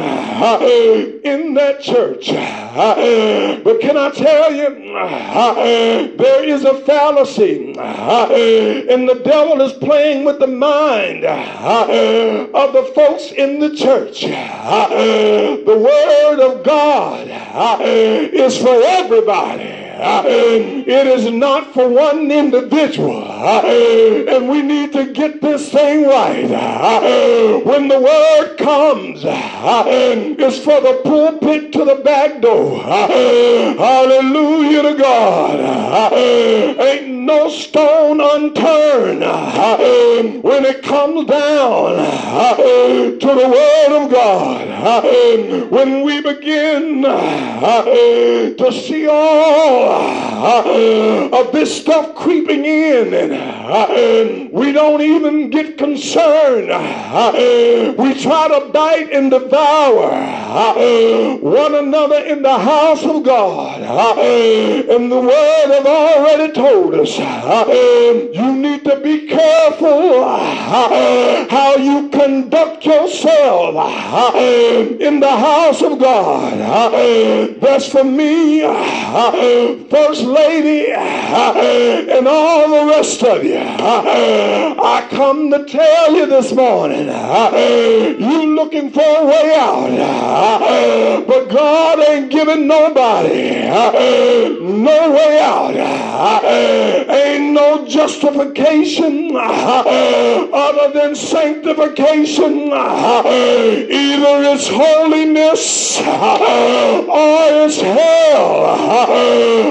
in 1.23 1.55
that 1.55 1.81
church. 1.81 2.29
But 2.31 3.79
can 3.81 3.97
I 3.97 4.11
tell 4.11 4.53
you, 4.53 6.17
there 6.17 6.43
is 6.43 6.63
a 6.65 6.75
fallacy, 6.81 7.69
and 7.69 9.09
the 9.09 9.21
devil 9.23 9.61
is 9.61 9.73
playing 9.73 10.25
with 10.25 10.37
the 10.39 10.45
mind 10.47 11.25
of 11.25 12.73
the 12.73 12.83
folks 12.93 13.31
in 13.31 13.59
the 13.59 13.75
church. 13.75 14.21
The 14.21 15.63
word 15.65 16.39
of 16.39 16.63
God 16.63 17.29
is 18.31 18.55
for 18.57 18.74
everybody. 18.83 19.83
It 19.97 21.07
is 21.07 21.31
not 21.31 21.73
for 21.73 21.87
one 21.87 22.29
individual. 22.29 23.23
And 23.23 24.49
we 24.49 24.61
need 24.61 24.91
to 24.93 25.13
get 25.13 25.41
this 25.41 25.71
thing 25.71 26.05
right. 26.07 26.49
When 27.65 27.87
the 27.87 27.99
word 27.99 28.57
comes, 28.57 29.23
it's 29.25 30.59
for 30.59 30.81
the 30.81 31.01
pulpit 31.03 31.71
to 31.73 31.85
the 31.85 31.95
back 32.03 32.41
door. 32.41 32.83
Hallelujah 32.83 34.81
to 34.83 34.95
God. 34.95 35.59
Ain't 36.13 37.14
no 37.25 37.49
stone 37.49 38.21
unturned 38.21 39.23
uh, 39.23 39.77
when 40.41 40.63
it 40.63 40.83
comes 40.83 41.27
down 41.27 41.95
uh, 41.97 42.55
to 42.55 43.17
the 43.19 43.49
word 43.49 44.03
of 44.03 44.11
God. 44.11 44.67
Uh, 44.67 45.01
when 45.69 46.03
we 46.03 46.21
begin 46.21 47.01
to 47.01 48.71
see 48.71 49.07
all 49.07 50.65
of 51.33 51.51
this 51.51 51.81
stuff 51.81 52.13
creeping 52.15 52.63
in 52.63 53.13
and 53.13 54.51
we 54.51 54.71
don't 54.71 55.01
even 55.01 55.49
get 55.49 55.77
concerned. 55.77 56.67
We 57.97 58.21
try 58.21 58.47
to 58.47 58.69
bite 58.71 59.11
and 59.11 59.31
devour 59.31 60.35
one 61.39 61.75
another 61.75 62.23
in 62.25 62.43
the 62.43 62.57
house 62.57 63.03
of 63.03 63.23
God. 63.23 63.81
And 63.81 65.11
the 65.11 65.19
word 65.19 65.67
have 65.67 65.85
already 65.85 66.53
told 66.53 66.93
us 66.95 67.14
you 67.17 68.55
need 68.55 68.83
to 68.83 68.99
be 69.01 69.27
careful 69.27 70.23
how 70.25 71.75
you 71.77 72.09
conduct 72.09 72.85
yourself 72.85 74.35
in 74.35 75.19
the 75.19 75.29
house 75.29 75.81
of 75.81 75.99
God. 75.99 76.57
That's 77.61 77.87
for 77.89 78.03
me 78.03 78.61
First 79.89 80.23
Lady, 80.23 80.91
and 80.91 82.27
all 82.27 82.69
the 82.69 82.85
rest 82.91 83.23
of 83.23 83.43
you. 83.43 83.57
I 83.57 85.07
come 85.09 85.51
to 85.51 85.65
tell 85.65 86.13
you 86.13 86.25
this 86.25 86.51
morning, 86.53 87.07
you 87.07 88.44
looking 88.65 88.89
for 88.89 89.01
a 89.01 89.25
way 89.25 89.53
out, 89.55 91.27
but 91.27 91.49
God 91.49 91.99
ain't 91.99 92.31
giving 92.31 92.65
nobody 92.65 93.67
no 94.59 95.11
way 95.11 95.39
out. 95.39 95.75
Ain't 96.45 97.53
no 97.53 97.85
justification 97.87 99.35
other 99.35 100.91
than 100.93 101.15
sanctification. 101.15 102.71
Either 102.71 104.43
it's 104.51 104.67
holiness 104.67 105.99
or 105.99 107.65
it's 107.65 107.81
hell. 107.81 108.65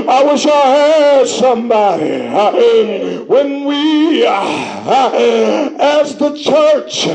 I 0.09 0.23
wish 0.25 0.47
I 0.47 0.67
had 0.67 1.27
somebody. 1.27 2.29
When 3.25 3.65
we, 3.65 4.25
as 4.25 6.17
the 6.17 6.37
church, 6.37 7.07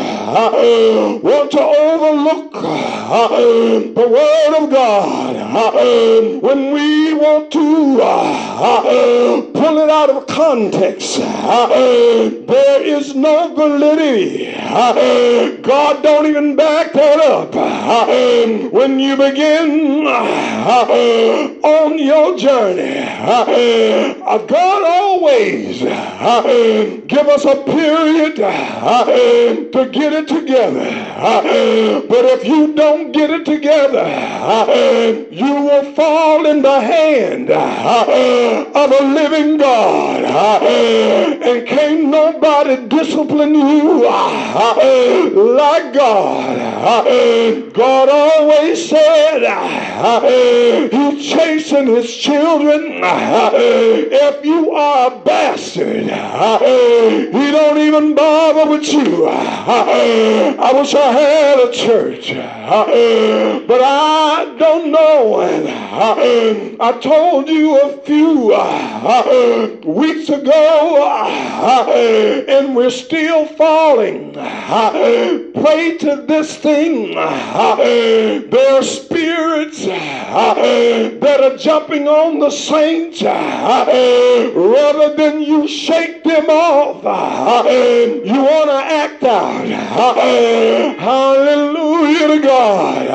want 1.24 1.52
to 1.52 1.69
overlook 1.70 2.52
uh, 2.56 3.28
the 3.30 4.08
Word 4.08 4.64
of 4.64 4.70
God, 4.70 5.36
uh, 5.36 5.72
when 6.40 6.72
we 6.72 7.14
want 7.14 7.52
to 7.52 8.00
uh, 8.02 9.42
pull 9.54 9.78
it 9.80 9.90
out 9.90 10.10
of 10.10 10.28
context, 10.28 11.18
there 11.18 12.82
is 12.82 13.16
no 13.16 13.54
validity. 13.56 14.52
God 15.62 16.04
don't 16.04 16.26
even 16.28 16.56
back 16.56 16.94
that 16.94 17.20
up. 17.20 17.54
When 18.72 19.00
you 19.00 19.16
begin 19.16 20.06
on 20.06 21.98
your 22.00 22.38
journey, 22.38 23.06
God 24.48 24.84
always 24.86 25.80
give 25.80 27.28
us 27.28 27.46
a 27.46 27.56
period 27.64 28.36
to 28.36 29.90
get 29.92 30.14
it 30.14 30.28
together. 30.28 30.90
But 32.10 32.26
if 32.26 32.46
you 32.46 32.74
don't 32.74 33.12
get 33.12 33.30
it 33.30 33.46
together, 33.46 34.06
you 35.32 35.54
will 35.54 35.94
fall 35.94 36.46
in 36.46 36.62
the 36.62 36.80
hand 36.80 37.50
of 37.52 38.92
a 38.92 39.04
living 39.14 39.58
God. 39.58 40.24
And 40.24 41.68
can't 41.68 42.06
nobody 42.06 42.76
discipline 42.88 43.56
you 43.56 44.04
like 44.04 45.94
God. 45.94 46.58
God 47.74 48.10
always 48.10 48.90
said 48.90 49.42
he's 50.92 51.26
chasing 51.30 51.88
his 51.88 52.14
children. 52.16 53.02
If 53.04 54.46
you 54.46 54.72
are 54.72 55.12
a 55.12 55.20
bastard, 55.20 56.04
he 56.04 57.52
don't 57.52 57.78
even 57.78 58.16
bother 58.16 58.66
with 58.70 58.88
you. 58.92 59.28
I 59.28 60.72
wish 60.74 60.94
I 60.96 61.12
had 61.12 61.39
a 61.40 61.72
church, 61.72 62.32
uh, 62.34 63.60
but 63.68 63.82
I 63.82 64.56
don't 64.58 64.92
know. 64.92 65.42
And 65.42 65.68
uh, 65.68 66.16
I 66.84 66.92
told 67.00 67.48
you 67.48 67.80
a 67.80 67.98
few 68.00 68.54
uh, 68.54 69.76
weeks 69.86 70.30
ago, 70.30 71.06
and 72.48 72.76
we're 72.76 72.90
still 72.90 73.46
falling. 73.48 74.34
Pray 74.34 75.98
to 75.98 76.26
this 76.28 76.58
thing. 76.58 77.16
There 77.16 78.74
are 78.74 78.84
spirits 78.84 79.86
that 79.86 81.40
are 81.44 81.58
jumping 81.58 82.08
on 82.08 82.40
the 82.40 82.50
saints 82.50 83.22
rather 83.22 85.16
than 85.16 85.42
you 85.42 85.68
shake 85.68 86.24
them 86.24 86.50
off. 86.50 87.04
You 87.66 88.42
want 88.42 88.70
to 88.70 88.76
act 88.76 89.24
out. 89.24 89.66
Hallelujah 91.30 92.28
to 92.28 92.40
God. 92.42 93.08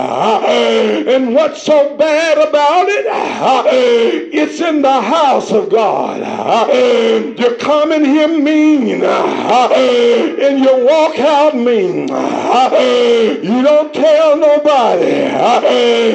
And 1.09 1.35
what's 1.35 1.63
so 1.63 1.97
bad 1.97 2.39
about 2.39 2.87
it? 2.89 3.07
It's 4.33 4.61
in 4.61 4.83
the 4.83 5.01
house 5.01 5.51
of 5.51 5.69
God. 5.69 6.21
You 7.39 7.57
come 7.57 7.91
in 7.91 8.05
here 8.05 8.29
mean 8.29 9.03
and 9.03 10.59
you 10.61 10.87
walk 10.87 11.19
out 11.19 11.57
mean. 11.57 12.09
You 12.09 13.63
don't 13.63 13.93
tell 13.93 14.37
nobody. 14.37 15.11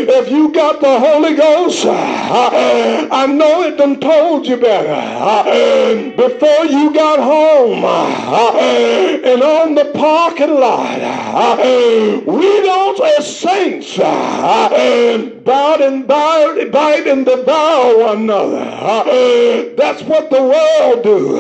If 0.10 0.32
you 0.32 0.53
got 0.53 0.79
the 0.79 1.00
Holy 1.00 1.36
Ghost, 1.36 1.86
I 1.86 3.25
know 3.27 3.63
it 3.63 3.77
done 3.77 4.00
told 4.00 4.48
you 4.48 4.56
better. 4.56 6.15
Before 6.15 6.65
you 6.65 6.94
got 6.94 7.20
home 7.20 7.84
and 7.84 9.44
on 9.44 9.75
the 9.75 9.91
parking 9.94 10.56
lot, 10.56 11.00
we 11.89 12.62
don't 12.62 13.00
as 13.17 13.39
saints 13.39 13.98
uh, 14.00 15.38
bite 15.50 15.82
and 15.82 16.08
bite, 16.08 16.72
bite 16.72 17.08
and 17.08 17.25
devour 17.25 17.98
one 17.98 18.20
another. 18.20 19.74
That's 19.75 20.03
what 20.03 20.29
the 20.29 20.44
world 20.44 21.03
do. 21.03 21.38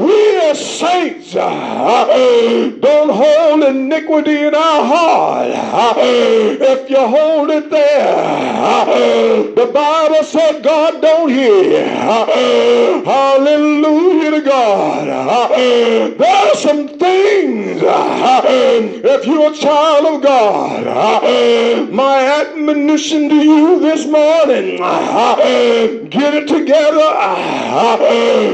We 0.00 0.38
as 0.42 0.78
saints 0.78 1.32
don't 1.32 3.10
hold 3.10 3.64
iniquity 3.64 4.38
in 4.46 4.54
our 4.54 4.84
heart. 4.84 5.50
If 5.98 6.88
you 6.88 7.04
hold 7.16 7.50
it 7.50 7.70
there, 7.70 9.42
the 9.54 9.66
Bible 9.72 10.22
said 10.22 10.62
God 10.62 11.02
don't 11.02 11.28
hear. 11.28 11.88
Hallelujah 13.04 14.30
to 14.30 14.42
God. 14.42 15.08
There 16.18 16.36
are 16.36 16.54
some 16.54 16.86
things, 16.86 17.82
if 17.82 19.26
you're 19.26 19.50
a 19.50 19.56
child 19.56 20.06
of 20.06 20.22
God, 20.22 20.84
my 21.90 22.20
admonition 22.20 22.75
to 23.30 23.34
you 23.34 23.80
this 23.80 24.04
morning, 24.06 24.76
get 26.10 26.34
it 26.34 26.46
together. 26.46 27.08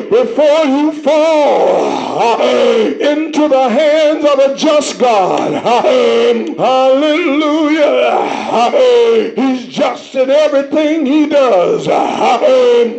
Before 0.08 0.64
you 0.64 0.92
fall 1.02 2.40
into 3.42 3.54
the 3.54 3.68
hands 3.68 4.24
of 4.24 4.38
a 4.38 4.56
just 4.56 4.98
God. 4.98 5.52
Hallelujah. 5.52 6.92
He's 9.36 9.66
just 9.66 10.14
in 10.14 10.30
everything 10.30 11.04
he 11.06 11.26
does. 11.26 11.86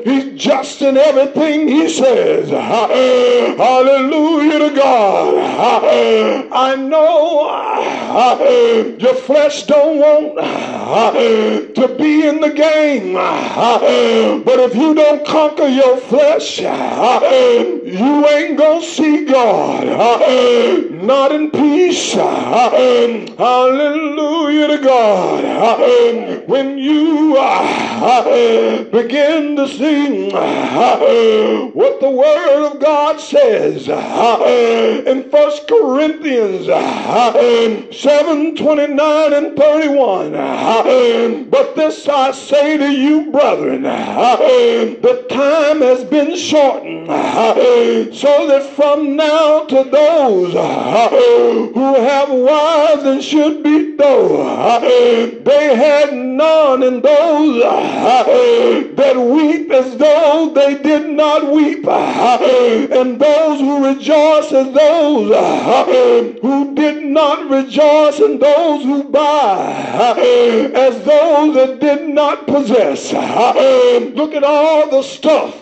He's 0.03 0.33
just 0.39 0.81
in 0.81 0.97
everything 0.97 1.67
he 1.67 1.87
says. 1.89 2.49
Hallelujah 2.49 3.59
to 4.59 4.75
God. 4.75 5.35
I 6.51 6.75
know 6.75 7.49
your 8.99 9.15
flesh 9.15 9.63
don't 9.63 9.99
want 9.99 10.35
to 11.75 11.87
be 11.97 12.27
in 12.27 12.41
the 12.41 12.51
game. 12.51 13.13
But 13.13 14.59
if 14.59 14.75
you 14.75 14.93
don't 14.93 15.25
conquer 15.25 15.67
your 15.67 15.97
flesh, 15.97 16.59
you 16.59 16.67
ain't 18.27 18.57
gonna 18.57 18.81
see 18.81 19.25
God. 19.25 19.87
Not 21.03 21.31
in 21.33 21.51
peace. 21.51 22.15
Uh, 22.15 22.23
um, 22.23 23.27
hallelujah 23.37 24.67
to 24.67 24.77
God. 24.83 25.43
Uh, 25.43 25.75
um, 25.75 26.47
when 26.47 26.77
you 26.77 27.35
uh, 27.37 28.83
begin 28.85 29.57
to 29.57 29.67
see 29.67 30.31
what 31.73 31.99
the 31.99 32.09
Word 32.09 32.71
of 32.71 32.79
God 32.79 33.19
says 33.19 33.89
in 33.89 35.29
First 35.29 35.67
Corinthians 35.67 36.69
um, 36.69 37.91
7 37.91 38.55
29 38.55 39.33
and 39.33 39.57
31. 39.57 41.49
But 41.49 41.75
this 41.75 42.07
I 42.07 42.31
say 42.31 42.77
to 42.77 42.91
you, 42.91 43.29
brethren, 43.31 43.83
the 43.83 45.25
time 45.29 45.81
has 45.81 46.05
been 46.05 46.37
shortened, 46.37 47.07
so 48.15 48.47
that 48.47 48.71
from 48.75 49.15
now 49.17 49.65
to 49.65 49.83
those 49.83 50.22
Uh, 50.23 51.09
who 51.09 51.95
have 51.95 52.29
wives 52.29 53.03
and 53.03 53.21
should 53.21 53.61
be 53.61 53.93
though 53.97 54.79
they 55.43 55.75
had 55.75 56.13
none, 56.13 56.81
and 56.81 57.03
those 57.03 57.61
uh, 57.63 58.23
that 58.95 59.17
weep 59.17 59.69
as 59.71 59.97
though 59.97 60.51
they 60.55 60.81
did 60.81 61.09
not 61.09 61.51
weep, 61.51 61.85
uh, 61.85 62.37
and 62.41 63.19
those 63.19 63.59
who 63.59 63.85
rejoice 63.85 64.51
as 64.53 64.73
those 64.73 66.39
who 66.41 66.73
did 66.73 67.03
not 67.03 67.49
rejoice, 67.49 68.19
and 68.19 68.39
those 68.39 68.83
who 68.83 69.03
buy 69.03 70.13
as 70.73 71.03
those 71.03 71.53
that 71.55 71.79
did 71.79 72.07
not 72.07 72.47
possess. 72.47 73.11
Look 73.11 74.33
at 74.33 74.43
all 74.43 74.89
the 74.89 75.01
stuff 75.01 75.55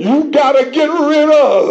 you 0.00 0.30
got 0.30 0.52
to 0.52 0.70
get 0.70 0.88
rid 0.88 1.30
of 1.30 1.68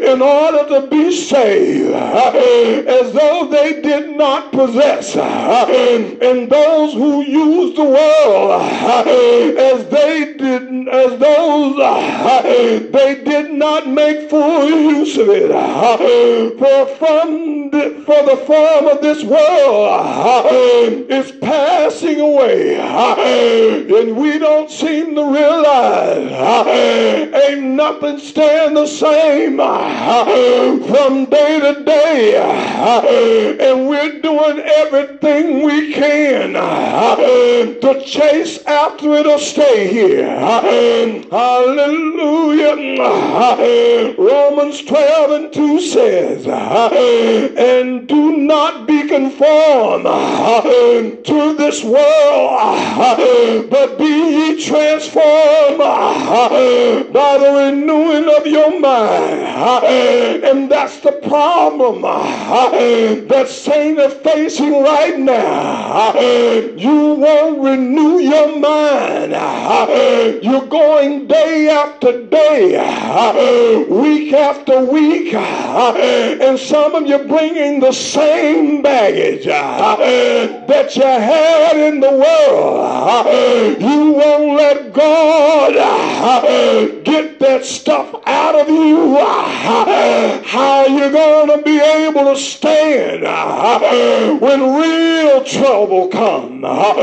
in 0.00 0.22
order 0.32 0.80
to 0.80 0.86
be 0.88 1.14
saved, 1.14 1.92
uh, 1.92 2.32
as 2.34 3.12
though 3.12 3.48
they 3.50 3.80
did 3.82 4.16
not 4.16 4.52
possess, 4.52 5.16
uh, 5.16 5.66
and 6.22 6.50
those 6.50 6.94
who 6.94 7.22
use 7.22 7.76
the 7.76 7.84
world 7.84 8.50
uh, 8.50 9.04
as 9.70 9.88
they 9.88 10.34
did, 10.34 10.88
as 10.88 11.18
those 11.18 11.76
they 12.92 13.22
did 13.24 13.50
not 13.52 13.88
make 13.88 14.30
full 14.30 14.68
use 14.68 15.16
of 15.18 15.28
it. 15.28 15.50
For 16.58 16.86
from 16.96 17.70
the, 17.70 18.02
for 18.06 18.22
the 18.30 18.36
form 18.46 18.86
of 18.86 19.00
this 19.00 19.22
world 19.24 21.06
is 21.10 21.32
passing 21.40 22.20
away, 22.20 22.76
and 22.78 24.16
we 24.16 24.38
don't 24.38 24.70
seem 24.70 25.14
to 25.14 25.24
realize 25.24 26.32
ain't 26.68 27.62
nothing 27.62 28.18
staying 28.18 28.74
the 28.74 28.86
same 28.86 29.56
from 30.24 31.26
day 31.26 31.60
to 31.60 31.82
day, 31.84 32.36
and 33.60 33.88
we're 33.88 34.20
doing 34.20 34.58
everything 34.60 35.64
we 35.64 35.92
can 35.92 36.52
to 37.80 38.02
chase 38.04 38.62
after 38.64 39.14
it 39.14 39.26
or 39.26 39.38
stay 39.38 39.88
here. 39.88 40.28
Hallelujah. 41.30 42.76
Romans 44.18 44.82
12 44.84 45.30
and 45.30 45.52
2 45.52 45.80
says, 45.80 46.46
and 46.46 48.06
do 48.08 48.36
not 48.36 48.86
be 48.86 49.08
conformed 49.08 50.04
to 51.24 51.54
this 51.56 51.82
world, 51.84 53.70
but 53.70 53.98
be 53.98 54.04
ye 54.04 54.64
transformed 54.64 55.78
by 55.78 57.38
the 57.38 57.50
renewing 57.56 58.28
of 58.36 58.46
your 58.46 58.78
mind. 58.80 59.40
And 60.12 60.70
that's 60.70 61.00
the 61.00 61.12
problem 61.12 62.02
that 62.02 63.48
Saint 63.48 63.98
is 63.98 64.12
facing 64.14 64.82
right 64.82 65.18
now. 65.18 66.12
You 66.76 67.14
won't 67.14 67.60
renew 67.62 68.18
your 68.18 68.58
mind. 68.58 69.32
You're 70.42 70.66
going 70.66 71.26
day 71.26 71.68
after 71.70 72.26
day, 72.26 72.76
week 73.88 74.32
after 74.34 74.84
week, 74.84 75.32
and 75.34 76.58
some 76.58 76.94
of 76.94 77.06
you 77.06 77.18
bringing 77.24 77.80
the 77.80 77.92
same 77.92 78.82
baggage 78.82 79.44
that 79.46 80.96
you 80.96 81.02
had 81.02 81.76
in 81.76 82.00
the 82.00 82.10
world. 82.10 83.80
You 83.80 84.12
won't 84.12 84.56
let 84.56 84.92
God 84.92 85.72
get 87.04 87.38
that 87.40 87.64
stuff 87.64 88.14
out 88.26 88.54
of 88.54 88.68
you. 88.68 89.16
How 90.44 90.86
you 90.86 91.10
going 91.10 91.58
to 91.58 91.64
be 91.64 91.78
able 91.78 92.24
to 92.34 92.36
stand 92.36 93.24
uh, 93.24 94.34
when 94.38 94.74
real 94.74 95.44
trouble 95.44 96.08
comes? 96.08 96.64
Uh, 96.64 96.94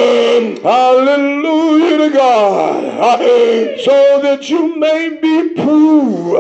hallelujah 0.62 1.98
to 1.98 2.10
God. 2.10 2.84
Uh, 2.84 3.78
so 3.84 4.22
that 4.22 4.50
you 4.50 4.76
may 4.78 5.18
be 5.22 5.56
proved, 5.56 6.34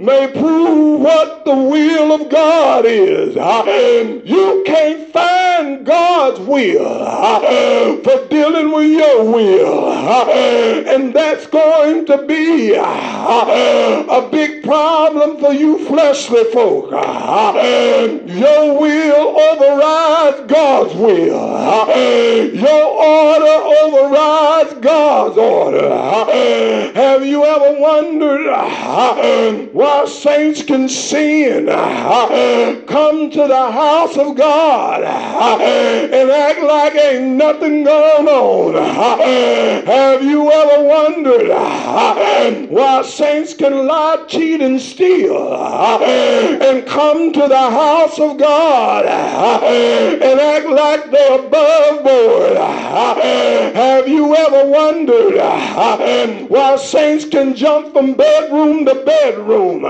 may 0.00 0.28
prove 0.32 1.00
what 1.00 1.44
the 1.44 1.54
will 1.54 2.12
of 2.12 2.28
God 2.30 2.84
is. 2.86 3.34
You 3.34 4.62
can't 4.66 5.12
find 5.12 5.47
God's 5.84 6.40
will 6.40 8.02
for 8.04 8.28
dealing 8.28 8.72
with 8.72 8.90
your 8.90 9.24
will. 9.24 9.88
And 10.88 11.12
that's 11.12 11.46
going 11.46 12.06
to 12.06 12.18
be 12.26 12.74
a 12.74 14.28
big 14.30 14.64
problem 14.64 15.38
for 15.38 15.52
you 15.52 15.84
fleshly 15.86 16.44
folk. 16.52 16.90
Your 16.90 18.80
will 18.80 19.40
overrides 19.40 20.40
God's 20.50 20.94
will. 20.94 21.48
Your 22.54 22.84
order 22.84 23.58
overrides 23.84 24.74
God's 24.80 25.38
order. 25.38 25.88
Have 26.94 27.26
you 27.26 27.44
ever 27.44 27.80
wondered 27.80 28.46
why 29.72 30.04
saints 30.06 30.62
can 30.62 30.88
sin, 30.88 31.66
come 32.86 33.30
to 33.30 33.46
the 33.46 33.72
house 33.72 34.16
of 34.16 34.36
God, 34.36 35.02
and 35.56 36.30
act 36.30 36.60
like 36.60 36.94
ain't 36.94 37.36
nothing 37.36 37.84
going 37.84 38.28
on? 38.28 38.74
Have 39.86 40.22
you 40.22 40.50
ever 40.50 40.84
wondered 40.84 41.48
why 42.70 43.02
saints 43.02 43.54
can 43.54 43.86
lie, 43.86 44.24
cheat, 44.28 44.60
and 44.60 44.80
steal, 44.80 45.54
and 46.04 46.86
come 46.86 47.32
to 47.32 47.48
the 47.48 47.56
house 47.56 48.18
of 48.18 48.38
God 48.38 49.06
and 49.06 50.40
act 50.40 50.66
like 50.66 51.10
they're 51.10 51.38
above 51.38 52.04
board? 52.04 52.56
Have 52.56 54.08
you 54.08 54.34
ever 54.36 54.66
wondered 54.66 55.36
why 56.48 56.76
saints 56.76 57.24
can 57.24 57.54
jump 57.54 57.92
from 57.92 58.14
bedroom 58.14 58.84
to 58.84 58.94
bedroom, 59.04 59.82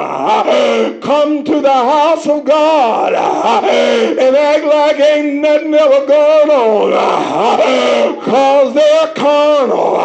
come 1.00 1.44
to 1.44 1.60
the 1.60 1.72
house 1.72 2.26
of 2.26 2.44
God 2.44 3.14
and 3.14 4.36
act 4.36 4.64
like 4.64 5.00
ain't 5.00 5.42
nothing 5.48 5.74
ever 5.74 6.06
going 6.06 6.50
on? 6.50 8.20
Cause 8.20 8.74
they're 8.74 9.14
carnal. 9.14 9.96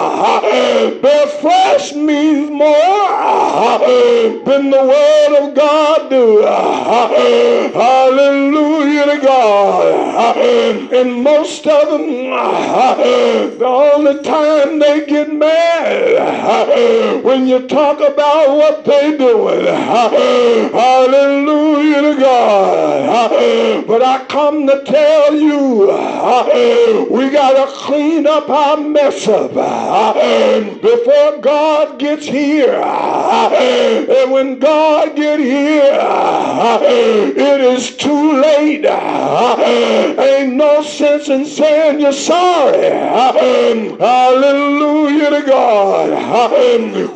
Their 1.01 1.27
flesh 1.27 1.93
means 1.93 2.49
more 2.49 3.79
than 4.45 4.69
the 4.69 4.83
word 4.83 5.37
of 5.41 5.53
God 5.55 6.09
do. 6.09 6.41
Hallelujah 7.73 9.05
to 9.05 9.19
God. 9.21 10.37
And 10.93 11.23
most 11.23 11.67
of 11.67 11.89
them, 11.89 12.05
the 13.59 13.65
only 13.65 14.23
time 14.23 14.79
they 14.79 15.05
get 15.05 15.33
mad 15.33 17.23
when 17.23 17.47
you 17.47 17.67
talk 17.67 17.99
about 17.99 18.55
what 18.55 18.85
they 18.85 19.17
doing. 19.17 19.65
Hallelujah 20.73 22.01
to 22.01 22.15
God. 22.19 23.85
But 23.87 24.01
I 24.01 24.25
come 24.25 24.67
to 24.67 24.83
tell 24.83 25.32
you, 25.37 27.07
we 27.09 27.29
got 27.29 27.65
to 27.65 27.71
clean 27.75 28.25
up 28.27 28.49
our 28.49 28.77
mess 28.77 29.27
up 29.27 29.51
before 30.81 31.37
God 31.39 31.99
gets 31.99 32.25
here. 32.25 32.73
And 32.73 34.31
when 34.31 34.59
God 34.59 35.15
get 35.15 35.39
here, 35.39 35.91
it 37.35 37.61
is 37.61 37.95
too 37.97 38.41
late. 38.41 38.85
Ain't 38.85 40.53
no 40.53 40.81
sense 40.83 41.29
in 41.29 41.45
saying 41.45 41.99
you're 41.99 42.11
sorry. 42.13 42.89
Hallelujah 43.99 45.29
to 45.29 45.41
God. 45.45 46.11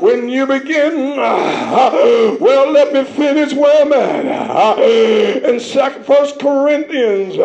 When 0.01 0.29
you 0.29 0.45
begin, 0.45 1.17
well, 1.17 2.71
let 2.71 2.93
me 2.93 3.03
finish 3.03 3.53
where 3.53 3.81
I'm 3.81 3.93
at. 3.93 4.79
In 4.79 5.59
First 6.03 6.39
Corinthians 6.39 7.37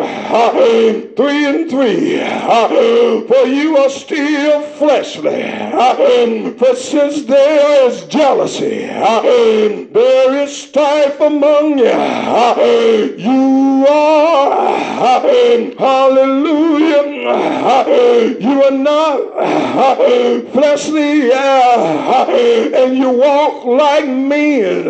3 1.15 1.45
and 1.45 1.69
3. 1.69 2.19
Uh, 2.21 3.21
for 3.27 3.47
you 3.47 3.77
are 3.77 3.89
still 3.89 4.61
fleshly. 4.61 5.43
Uh, 5.43 6.51
for 6.57 6.75
since 6.75 7.23
there 7.23 7.87
is 7.87 8.03
jealousy, 8.05 8.85
uh, 8.89 9.21
there 9.21 10.43
is 10.43 10.55
strife 10.55 11.19
among 11.19 11.79
you. 11.79 11.85
You 13.17 13.85
are, 13.87 15.21
hallelujah, 15.77 17.03
you 18.39 18.63
are 18.63 18.71
not 18.71 19.33
fleshly 20.51 21.31
and 22.83 22.97
you 22.97 23.09
walk 23.09 23.65
like 23.65 24.07
men. 24.07 24.85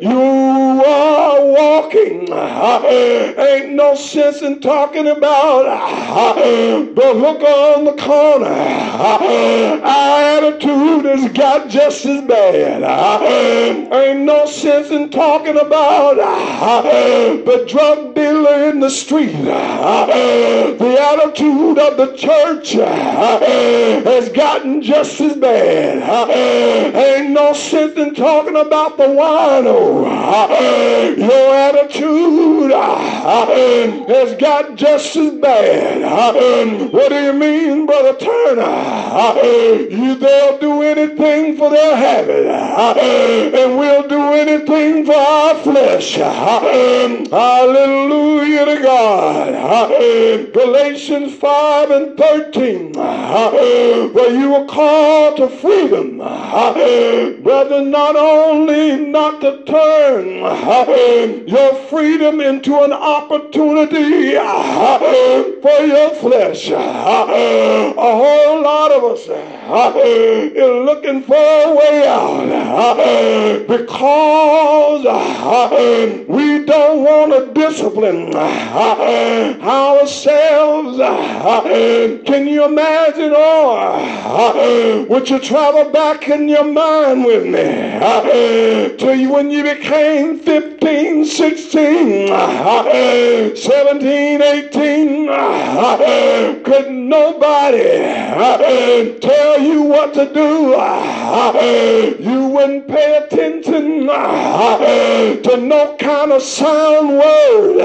You 0.00 0.82
are 0.84 1.44
walking. 1.44 2.32
Ain't 2.32 3.72
no 3.72 3.94
sense 3.94 4.42
in 4.42 4.53
talking 4.60 5.06
about 5.06 5.64
the 6.36 7.14
hook 7.14 7.42
on 7.42 7.84
the 7.84 8.02
corner. 8.02 8.46
Our 8.46 9.80
attitude 9.84 11.04
has 11.04 11.32
got 11.32 11.68
just 11.68 12.04
as 12.06 12.26
bad. 12.26 12.82
Ain't 13.92 14.20
no 14.20 14.46
sense 14.46 14.90
in 14.90 15.10
talking 15.10 15.56
about 15.58 16.16
the 16.16 17.64
drug 17.68 18.14
dealer 18.14 18.68
in 18.70 18.80
the 18.80 18.90
street. 18.90 19.32
The 19.32 20.96
attitude 21.00 21.78
of 21.78 21.96
the 21.96 22.16
church 22.16 22.72
has 22.72 24.28
gotten 24.34 24.82
just 24.82 25.20
as 25.20 25.36
bad. 25.36 26.30
Ain't 26.94 27.30
no 27.30 27.52
sense 27.52 27.96
in 27.96 28.14
talking 28.14 28.56
about 28.56 28.96
the 28.96 29.04
wino. 29.04 30.04
Your 31.18 31.54
attitude 31.54 32.72
has 34.08 34.34
got 34.44 34.76
just 34.76 35.16
as 35.16 35.32
bad. 35.40 36.02
Uh-huh. 36.02 36.88
What 36.88 37.08
do 37.08 37.14
you 37.14 37.32
mean, 37.32 37.86
Brother 37.86 38.14
Turner? 38.18 38.60
Uh-huh. 38.60 39.40
You, 39.42 40.14
they'll 40.16 40.18
do 40.18 40.43
anything 41.04 41.56
for 41.56 41.70
their 41.70 41.96
habit, 41.96 42.46
uh, 42.46 42.94
and 42.98 43.78
we'll 43.78 44.06
do 44.08 44.20
anything 44.32 45.04
for 45.04 45.14
our 45.14 45.54
flesh. 45.56 46.18
Uh, 46.18 46.24
uh, 46.24 47.28
hallelujah 47.30 48.64
to 48.64 48.82
God. 48.82 50.52
Galatians 50.52 51.34
5 51.34 51.90
and 51.90 52.16
13. 52.16 52.92
Where 52.92 54.34
you 54.34 54.50
were 54.50 54.66
called 54.66 55.36
to 55.38 55.48
freedom. 55.48 56.18
Brother, 56.18 57.82
not 57.82 58.16
only 58.16 58.96
not 58.96 59.40
to 59.40 59.64
turn 59.64 60.26
your 61.48 61.74
freedom 61.88 62.40
into 62.40 62.82
an 62.82 62.92
opportunity 62.92 64.34
for 64.34 65.80
your 65.86 66.14
flesh. 66.14 66.70
A 66.70 67.94
whole 67.96 68.62
lot 68.62 68.92
of 68.92 69.04
us 69.04 69.28
is 70.06 70.93
looking 70.94 71.22
for 71.22 71.34
a 71.34 71.74
way 71.74 72.06
out 72.06 72.46
because 73.66 75.02
we 76.28 76.64
don't 76.64 77.02
want 77.02 77.32
to 77.32 77.52
discipline 77.52 78.32
ourselves. 79.62 80.98
Can 82.26 82.46
you 82.46 82.64
imagine? 82.64 83.34
Or 83.34 83.98
would 85.08 85.28
you 85.28 85.40
travel 85.40 85.90
back 85.90 86.28
in 86.28 86.48
your 86.48 86.64
mind 86.64 87.24
with 87.24 87.44
me 87.44 87.90
to 88.98 89.24
when 89.34 89.50
you 89.50 89.64
became 89.64 90.38
15, 90.38 91.24
16, 91.24 92.28
17, 92.28 94.42
18? 94.42 95.24
Could 96.64 96.90
nobody 96.90 97.98
tell 99.18 99.60
you 99.60 99.82
what 99.82 100.14
to 100.14 100.32
do? 100.32 100.74
You 102.20 102.48
wouldn't 102.48 102.88
pay 102.88 103.16
attention 103.24 104.06
to 104.06 105.56
no 105.56 105.96
kind 105.98 106.32
of 106.32 106.42
sound 106.42 107.10
word, 107.18 107.76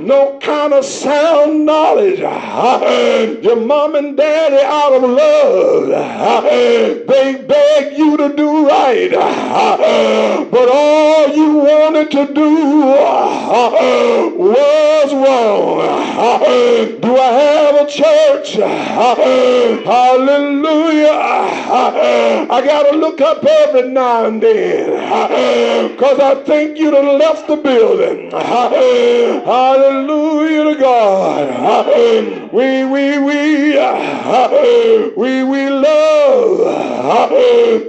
no 0.00 0.38
kind 0.40 0.72
of 0.72 0.84
sound 0.84 1.66
knowledge. 1.66 2.18
Your 3.44 3.56
mom 3.56 3.94
and 3.96 4.16
daddy, 4.16 4.62
out 4.64 4.92
of 4.94 5.02
love, 5.10 6.44
they 7.08 7.34
beg 7.46 7.98
you 7.98 8.16
to 8.18 8.28
do 8.34 8.68
right. 8.68 9.10
But 10.50 10.68
all 10.72 11.28
you 11.28 11.54
wanted 11.58 12.10
to 12.12 12.26
do 12.32 12.54
was 14.38 15.12
wrong. 15.14 17.00
Do 17.00 17.16
I 17.18 17.32
have 17.32 17.76
a 17.76 17.86
church? 17.90 18.54
Hallelujah. 19.84 21.12
I 22.50 22.64
got 22.64 22.90
to 22.90 22.96
look 22.96 23.20
up 23.20 23.44
every 23.44 23.88
now 23.88 24.26
and 24.26 24.42
then 24.42 25.88
because 25.92 26.18
I 26.20 26.34
think 26.44 26.78
you'd 26.78 26.94
have 26.94 27.04
left 27.04 27.46
the 27.48 27.56
building. 27.56 28.30
Hallelujah 29.44 30.64
to 30.74 30.80
God. 30.80 31.86
We, 32.52 32.84
we, 32.84 33.18
we, 33.18 33.74
we, 35.16 35.42
we 35.44 35.68
love 35.70 37.30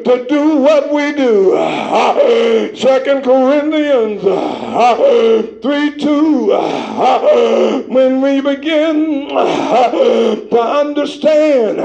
to 0.04 0.26
do 0.28 0.58
what 0.58 0.92
we 0.94 1.12
do. 1.14 1.56
Second 2.76 3.24
Corinthians 3.24 4.22
3 5.62 5.98
2. 5.98 6.46
When 7.88 8.22
we 8.22 8.42
begin 8.42 9.30
to 9.30 10.60
understand, 10.60 11.78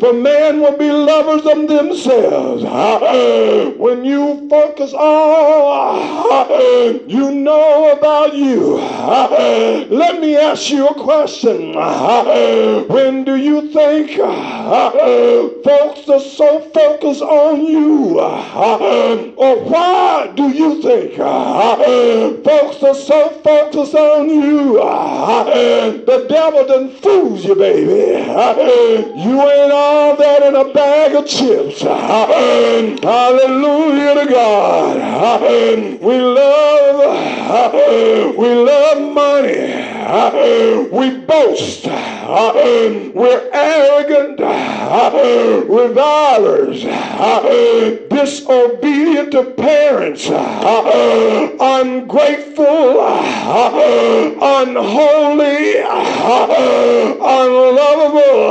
for 0.00 0.12
man 0.12 0.45
will 0.54 0.76
be 0.76 0.90
lovers 0.90 1.44
of 1.46 1.68
themselves. 1.68 2.62
When 3.76 4.04
you 4.04 4.48
focus 4.48 4.92
on 4.92 6.26
you 7.08 7.30
know 7.32 7.92
about 7.92 8.34
you, 8.34 8.76
let 9.90 10.20
me 10.20 10.36
ask 10.36 10.70
you 10.70 10.88
a 10.88 10.94
question. 10.94 11.74
When 12.88 13.24
do 13.24 13.36
you 13.36 13.72
think 13.72 14.10
folks 15.64 16.08
are 16.08 16.20
so 16.20 16.60
focused 16.74 17.22
on 17.22 17.64
you? 17.64 18.18
Or 18.18 19.56
why 19.64 20.32
do 20.34 20.50
you 20.50 20.82
think 20.82 21.16
folks 21.16 22.82
are 22.82 22.94
so 22.94 23.30
focused 23.44 23.94
on 23.94 24.28
you? 24.28 24.74
The 24.74 26.26
devil 26.28 26.66
done 26.66 26.90
fools 26.96 27.44
you, 27.44 27.54
baby. 27.54 28.22
You 29.22 29.42
ain't 29.42 29.72
all 29.72 30.16
that 30.16 30.35
in 30.42 30.54
a 30.56 30.64
bag 30.72 31.14
of 31.14 31.26
chips. 31.26 31.82
Hallelujah 33.02 34.14
to 34.14 34.26
God. 34.30 34.96
We 36.00 36.18
love, 36.20 37.74
we 38.36 38.48
love 38.48 38.98
money. 39.12 39.84
We 40.90 41.10
boast. 41.20 41.86
We're 41.86 43.50
arrogant, 43.52 44.40
revilers, 45.68 46.82
disobedient 48.08 49.30
to 49.32 49.44
parents, 49.56 50.28
ungrateful, 51.60 53.00
unholy, 54.42 55.76
unlovable, 57.20 58.50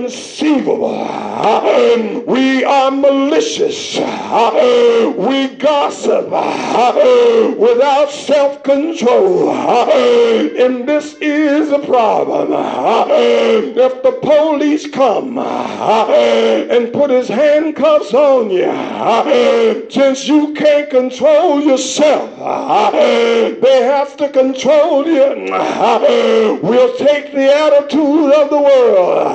inconceivable. 0.00 1.06
We 2.26 2.64
are 2.64 2.90
malicious. 2.90 3.96
We 3.96 5.48
gossip 5.56 6.26
without 7.58 8.10
self-control. 8.10 9.50
And 9.50 10.88
this 10.88 11.14
is 11.20 11.70
a 11.70 11.78
problem. 11.78 12.48
If 12.52 14.02
the 14.02 14.12
police 14.22 14.90
come 14.90 15.38
and 15.38 16.92
put 16.92 17.10
his 17.10 17.28
handcuffs 17.28 18.14
on 18.14 18.50
you, 18.50 19.86
since 19.90 20.28
you 20.28 20.54
can't 20.54 20.90
control 20.90 21.60
yourself, 21.60 22.30
they 23.60 23.82
have 23.82 24.16
to 24.18 24.28
control 24.28 25.06
you. 25.06 25.48
We'll 26.62 26.96
take 26.96 27.32
the 27.32 27.52
attitude 27.52 28.32
of 28.32 28.50
the 28.50 28.60
world. 28.60 29.26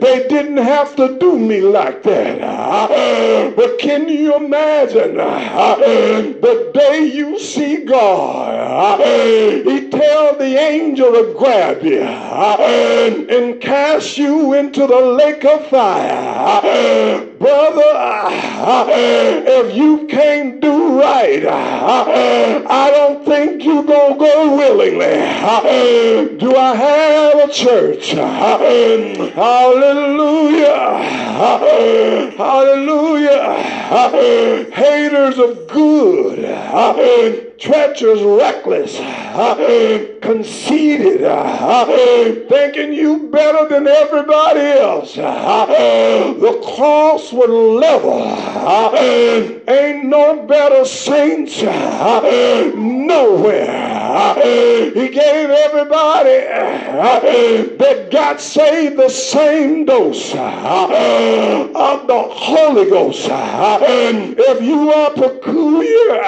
They 0.00 0.26
didn't 0.28 0.58
have 0.58 0.94
to 0.96 1.18
do 1.18 1.38
me 1.38 1.60
like 1.60 2.02
that. 2.02 3.54
But 3.56 3.78
can 3.78 4.08
you 4.08 4.36
imagine 4.36 5.16
the 5.16 6.70
day 6.74 7.06
you 7.06 7.38
see 7.38 7.84
God? 7.84 9.00
He 9.00 9.88
tells 9.88 10.38
the 10.38 10.56
angel 10.58 11.12
to 11.12 11.34
grab 11.36 11.82
you 11.82 12.02
and 12.02 13.60
cast 13.60 14.18
you 14.18 14.52
into 14.54 14.86
the 14.86 15.00
lake 15.00 15.44
of 15.44 15.66
fire. 15.68 17.26
Brother, 17.38 17.82
if 19.48 19.76
you 19.76 20.06
can't 20.06 20.60
do 20.60 21.00
right, 21.00 21.44
I 21.46 22.90
don't 22.90 23.24
think 23.24 23.64
you're 23.64 23.84
going 23.84 24.14
to 24.14 24.18
go 24.18 24.56
willingly. 24.56 25.16
Do 26.38 26.56
I 26.56 26.74
have 26.74 27.48
a 27.48 27.52
church? 27.52 28.10
Hallelujah. 28.10 29.34
Hallelujah. 32.36 33.52
Haters 34.72 35.38
of 35.38 35.66
good 35.68 36.38
treacherous, 37.58 38.20
reckless, 38.20 38.96
conceited, 40.20 41.20
thinking 42.48 42.92
you 42.92 43.28
better 43.30 43.68
than 43.68 43.86
everybody 43.86 44.60
else. 44.60 45.14
The 45.14 46.60
cross 46.76 47.32
would 47.32 47.50
level. 47.50 48.22
Ain't 49.68 50.04
no 50.04 50.46
better 50.46 50.84
saints 50.84 51.62
nowhere. 52.76 53.94
He 54.94 55.08
gave 55.08 55.50
everybody 55.50 56.38
that 57.76 58.08
got 58.10 58.40
saved 58.40 58.96
the 58.96 59.08
same 59.08 59.84
dose 59.84 60.32
of 60.34 62.06
the 62.06 62.22
Holy 62.30 62.88
Ghost. 62.88 63.28
If 63.28 64.62
you 64.62 64.92
are 64.92 65.10
peculiar, 65.10 66.22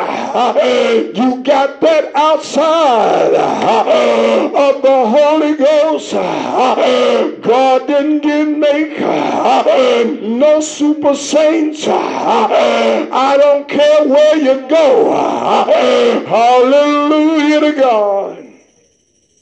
you 1.18 1.42
got 1.42 1.80
that 1.80 2.14
outside 2.14 3.34
uh, 3.34 4.50
of 4.54 4.82
the 4.82 5.06
Holy 5.06 5.56
Ghost. 5.56 6.14
Uh, 6.14 7.30
God 7.40 7.86
didn't 7.88 8.20
give 8.20 8.48
make 8.48 9.00
uh, 9.00 10.04
no 10.22 10.60
super 10.60 11.14
saints. 11.14 11.88
I 11.88 13.36
don't 13.36 13.68
care 13.68 14.06
where 14.06 14.36
you 14.36 14.68
go. 14.68 15.10
Hallelujah 16.26 17.60
to 17.60 17.72
God. 17.72 18.47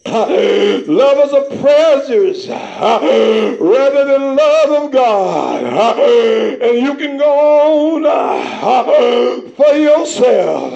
Lovers 0.86 1.32
of 1.32 1.48
pleasures 1.58 2.48
rather 2.48 4.04
than 4.04 4.36
love 4.36 4.84
of 4.84 4.92
God. 4.92 5.64
And 6.56 6.78
you 6.78 6.94
can 6.94 7.18
go 7.18 8.02
on 8.02 9.50
for 9.52 9.74
yourself. 9.74 10.72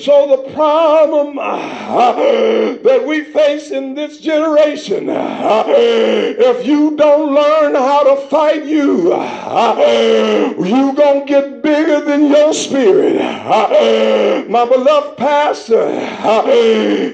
So 0.00 0.36
the 0.36 0.50
problem 0.54 1.36
that 1.36 3.04
we 3.06 3.24
face 3.24 3.70
in 3.70 3.94
this 3.94 4.18
generation, 4.18 5.06
if 5.08 6.66
you 6.66 6.96
don't 6.96 7.34
learn 7.34 7.74
how 7.74 8.02
to 8.14 8.28
fight 8.28 8.64
you, 8.64 9.10
you're 10.64 10.94
gonna 10.94 11.24
get 11.26 11.62
bigger 11.62 12.00
than 12.00 12.28
your 12.28 12.54
spirit. 12.54 13.16
My 14.48 14.64
beloved 14.64 15.16
pastor, 15.16 15.90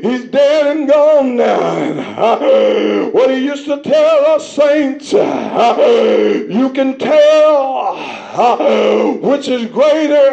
he's 0.01 0.25
dead 0.27 0.77
and 0.77 0.89
gone 0.89 0.98
on 0.99 1.37
now. 1.37 3.09
What 3.19 3.31
he 3.31 3.39
used 3.39 3.65
to 3.67 3.81
tell 3.81 4.27
us 4.35 4.53
saints, 4.53 5.13
you 5.13 6.71
can 6.75 6.99
tell 6.99 7.97
which 9.21 9.49
is 9.49 9.67
greater, 9.67 10.31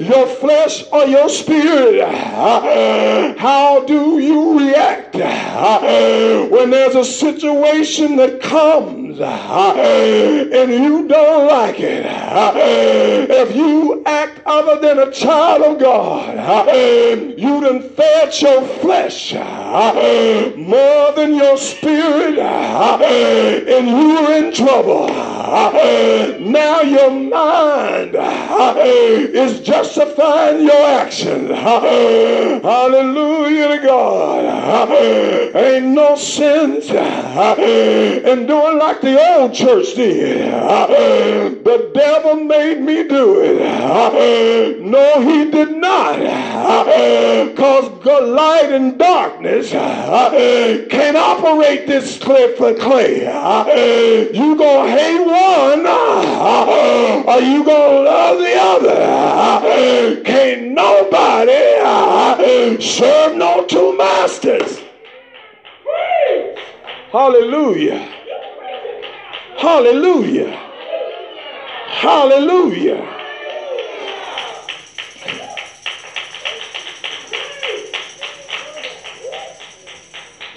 your 0.00 0.26
flesh 0.26 0.84
or 0.92 1.04
your 1.06 1.28
spirit. 1.28 2.06
How 3.38 3.84
do 3.84 4.20
you 4.20 4.60
react 4.60 5.16
when 5.16 6.70
there's 6.70 6.94
a 6.94 7.04
situation 7.04 8.16
that 8.16 8.40
comes 8.40 9.18
and 9.20 10.70
you 10.70 11.08
don't 11.08 11.46
like 11.48 11.80
it? 11.80 12.06
If 12.06 13.56
you 13.56 14.02
act 14.06 14.40
other 14.46 14.80
than 14.80 15.00
a 15.00 15.10
child 15.10 15.62
of 15.62 15.80
God, 15.80 16.68
you 17.38 17.60
done 17.60 17.82
fed 17.90 18.40
your 18.40 18.62
flesh 18.62 19.11
flesh 19.12 20.56
more 20.56 21.12
than 21.12 21.34
your 21.34 21.56
spirit, 21.56 22.38
and 22.38 23.88
you're 23.88 24.32
in 24.32 24.52
trouble. 24.52 25.08
Now 25.08 26.80
your 26.82 27.10
mind 27.10 28.14
is 28.14 29.60
justifying 29.60 30.64
your 30.64 30.86
actions. 30.86 31.50
Hallelujah 32.62 33.68
to 33.68 33.78
God. 33.84 34.90
Ain't 35.54 35.86
no 35.86 36.16
sense 36.16 36.88
in 36.90 38.46
doing 38.46 38.78
like 38.78 39.00
the 39.00 39.18
old 39.36 39.54
church 39.54 39.94
did. 39.94 40.52
The 41.64 41.90
devil 41.94 42.36
made 42.36 42.80
me 42.80 43.02
do 43.08 43.40
it. 43.42 44.80
No, 44.80 45.20
he 45.20 45.50
did 45.50 45.70
not. 45.76 46.18
Because 47.54 47.90
light 48.22 48.70
and 48.72 48.98
darkness 49.02 49.74
uh, 49.74 50.86
can't 50.88 51.16
operate 51.16 51.88
this 51.88 52.18
cliff 52.18 52.60
of 52.60 52.78
clay. 52.78 53.26
Uh, 53.26 53.66
you 54.32 54.54
gonna 54.54 54.90
hate 54.90 55.18
one 55.18 55.84
uh, 55.84 57.24
or 57.26 57.40
you 57.40 57.64
gonna 57.64 58.00
love 58.02 58.38
the 58.38 58.54
other. 58.56 60.22
Can't 60.22 60.68
nobody 60.68 61.62
serve 62.80 63.36
no 63.36 63.66
two 63.66 63.96
masters. 63.98 64.80
Hallelujah. 67.10 67.98
Hallelujah. 69.58 70.50
Hallelujah. 71.88 73.21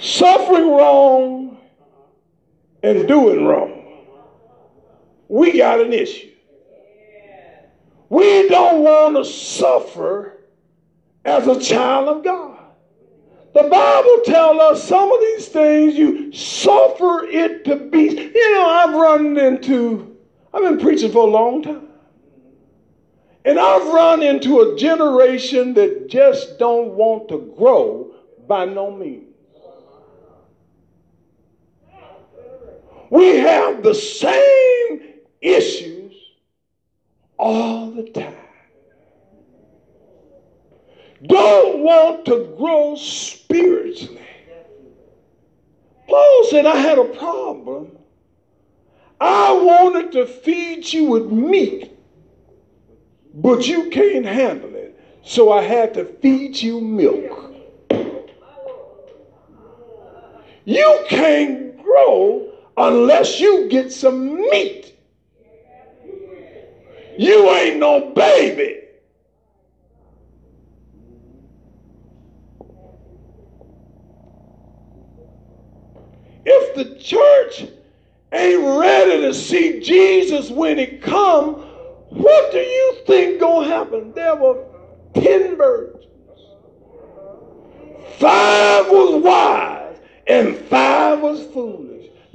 Suffering 0.06 0.70
wrong 0.70 1.58
and 2.82 3.08
doing 3.08 3.44
wrong. 3.44 3.72
We 5.28 5.58
got 5.58 5.80
an 5.80 5.92
issue. 5.92 6.30
We 8.08 8.48
don't 8.48 8.84
want 8.84 9.16
to 9.16 9.24
suffer 9.24 10.44
as 11.24 11.48
a 11.48 11.60
child 11.60 12.08
of 12.08 12.24
God. 12.24 12.56
The 13.52 13.64
Bible 13.64 14.20
tells 14.24 14.60
us 14.60 14.84
some 14.86 15.10
of 15.10 15.18
these 15.18 15.48
things 15.48 15.94
you 15.94 16.30
suffer 16.32 17.24
it 17.24 17.64
to 17.64 17.76
be. 17.76 18.10
You 18.10 18.54
know, 18.54 18.68
I've 18.68 18.94
run 18.94 19.36
into, 19.38 20.16
I've 20.52 20.62
been 20.62 20.78
preaching 20.78 21.10
for 21.10 21.26
a 21.26 21.30
long 21.30 21.62
time. 21.62 21.88
And 23.44 23.58
I've 23.58 23.86
run 23.86 24.22
into 24.22 24.60
a 24.60 24.76
generation 24.76 25.74
that 25.74 26.08
just 26.08 26.58
don't 26.58 26.94
want 26.94 27.28
to 27.30 27.54
grow 27.56 28.14
by 28.46 28.66
no 28.66 28.90
means. 28.90 29.25
We 33.10 33.36
have 33.38 33.82
the 33.82 33.94
same 33.94 35.14
issues 35.40 36.14
all 37.38 37.90
the 37.90 38.10
time. 38.10 38.34
Don't 41.22 41.80
want 41.80 42.24
to 42.26 42.54
grow 42.58 42.94
spiritually. 42.96 44.20
Paul 46.08 46.44
said, 46.50 46.66
I 46.66 46.76
had 46.76 46.98
a 46.98 47.04
problem. 47.04 47.96
I 49.20 49.52
wanted 49.52 50.12
to 50.12 50.26
feed 50.26 50.92
you 50.92 51.06
with 51.06 51.30
meat, 51.30 51.96
but 53.34 53.66
you 53.66 53.88
can't 53.90 54.26
handle 54.26 54.74
it. 54.74 55.00
So 55.24 55.50
I 55.50 55.62
had 55.62 55.94
to 55.94 56.04
feed 56.04 56.60
you 56.60 56.80
milk. 56.80 57.54
You 60.64 61.04
can't 61.08 61.82
grow 61.82 62.55
unless 62.76 63.40
you 63.40 63.68
get 63.68 63.92
some 63.92 64.36
meat. 64.36 64.94
You 67.18 67.50
ain't 67.50 67.78
no 67.78 68.10
baby. 68.10 68.82
If 76.44 76.74
the 76.74 76.94
church 77.00 77.70
ain't 78.32 78.78
ready 78.78 79.22
to 79.22 79.34
see 79.34 79.80
Jesus 79.80 80.50
when 80.50 80.78
he 80.78 80.86
come, 80.98 81.54
what 82.10 82.52
do 82.52 82.58
you 82.58 82.98
think 83.06 83.40
gonna 83.40 83.66
happen? 83.66 84.12
There 84.12 84.36
were 84.36 84.62
ten 85.14 85.56
virgins. 85.56 86.04
Five 88.18 88.86
was 88.88 89.22
wise 89.22 89.96
and 90.26 90.56
five 90.56 91.20
was 91.20 91.44
foolish. 91.46 91.85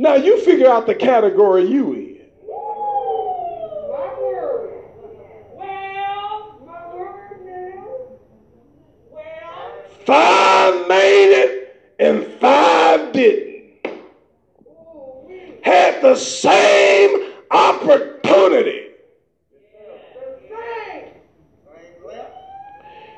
Now 0.02 0.16
you 0.16 0.44
figure 0.44 0.68
out 0.68 0.88
the 0.88 0.96
category 0.96 1.64
you 1.64 1.94
in. 1.94 2.18
Five 10.04 10.88
made 10.88 11.44
it 11.44 11.94
and 12.00 12.26
five 12.40 13.14
didn't. 13.14 13.92
Had 15.62 16.02
the 16.02 16.16
same 16.16 17.34
opportunity. 17.52 18.88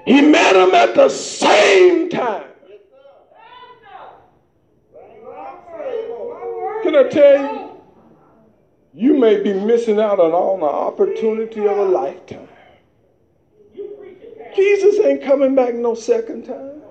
He 0.06 0.20
met 0.20 0.52
them 0.52 0.76
at 0.76 0.96
the 0.96 1.08
same 1.08 2.10
time. 2.10 2.53
Can 6.84 6.96
I 6.96 7.04
tell 7.10 7.42
you? 7.42 7.70
You 8.94 9.18
may 9.18 9.42
be 9.42 9.54
missing 9.54 10.00
out 10.00 10.20
on 10.20 10.34
all 10.34 10.60
the 10.60 10.66
opportunity 10.66 11.66
of 11.66 11.78
a 11.78 11.86
lifetime. 11.86 12.48
Jesus 14.56 15.00
ain't 15.00 15.24
coming 15.24 15.56
back 15.56 15.74
no 15.74 15.96
second 15.96 16.46
time. 16.46 16.82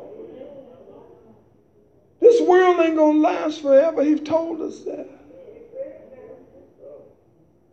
This 2.21 2.41
world 2.41 2.81
ain't 2.81 2.97
going 2.97 3.17
to 3.17 3.21
last 3.21 3.63
forever. 3.63 4.03
He's 4.03 4.21
told 4.21 4.61
us 4.63 4.81
that. 4.81 5.09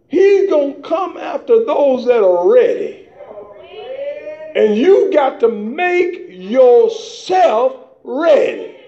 He's 0.09 0.49
going 0.49 0.75
to 0.75 0.81
come 0.87 1.17
after 1.17 1.63
those 1.65 2.05
that 2.05 2.23
are 2.23 2.51
ready. 2.51 3.07
And 4.55 4.75
you 4.75 5.11
got 5.13 5.39
to 5.39 5.49
make 5.49 6.27
yourself 6.29 7.75
ready. 8.03 8.78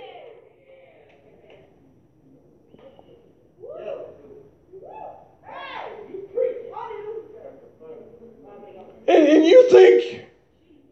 And, 9.12 9.28
and 9.28 9.46
you 9.46 9.70
think 9.70 10.26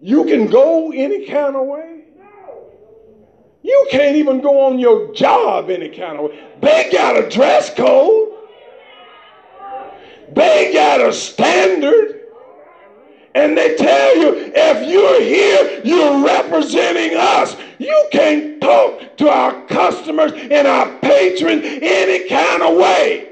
you 0.01 0.25
can 0.25 0.47
go 0.47 0.91
any 0.91 1.25
kind 1.25 1.55
of 1.55 1.65
way? 1.67 2.03
You 3.61 3.87
can't 3.91 4.17
even 4.17 4.41
go 4.41 4.65
on 4.67 4.77
your 4.77 5.13
job 5.13 5.69
any 5.69 5.89
kind 5.89 6.17
of 6.17 6.25
way. 6.25 6.39
They 6.61 6.89
got 6.91 7.17
a 7.17 7.29
dress 7.29 7.73
code. 7.73 8.33
They 10.33 10.71
got 10.73 10.99
a 10.99 11.13
standard. 11.13 12.21
And 13.35 13.57
they 13.57 13.75
tell 13.75 14.17
you 14.17 14.51
if 14.53 14.89
you're 14.89 15.21
here, 15.21 15.81
you're 15.85 16.25
representing 16.25 17.17
us. 17.17 17.55
You 17.77 18.09
can't 18.11 18.59
talk 18.59 19.15
to 19.17 19.29
our 19.29 19.65
customers 19.67 20.33
and 20.33 20.67
our 20.67 20.89
patrons 20.99 21.63
any 21.63 22.27
kind 22.27 22.63
of 22.63 22.75
way. 22.75 23.28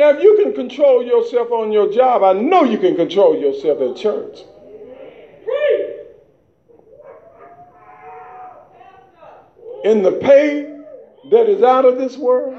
Now, 0.00 0.16
if 0.16 0.22
you 0.22 0.34
can 0.42 0.54
control 0.54 1.04
yourself 1.04 1.52
on 1.52 1.72
your 1.72 1.92
job, 1.92 2.22
I 2.22 2.32
know 2.32 2.64
you 2.64 2.78
can 2.78 2.96
control 2.96 3.38
yourself 3.38 3.82
at 3.82 3.96
church. 3.96 4.38
In 9.84 10.02
the 10.02 10.12
pay 10.12 10.74
that 11.30 11.50
is 11.50 11.62
out 11.62 11.84
of 11.84 11.98
this 11.98 12.16
world, 12.16 12.58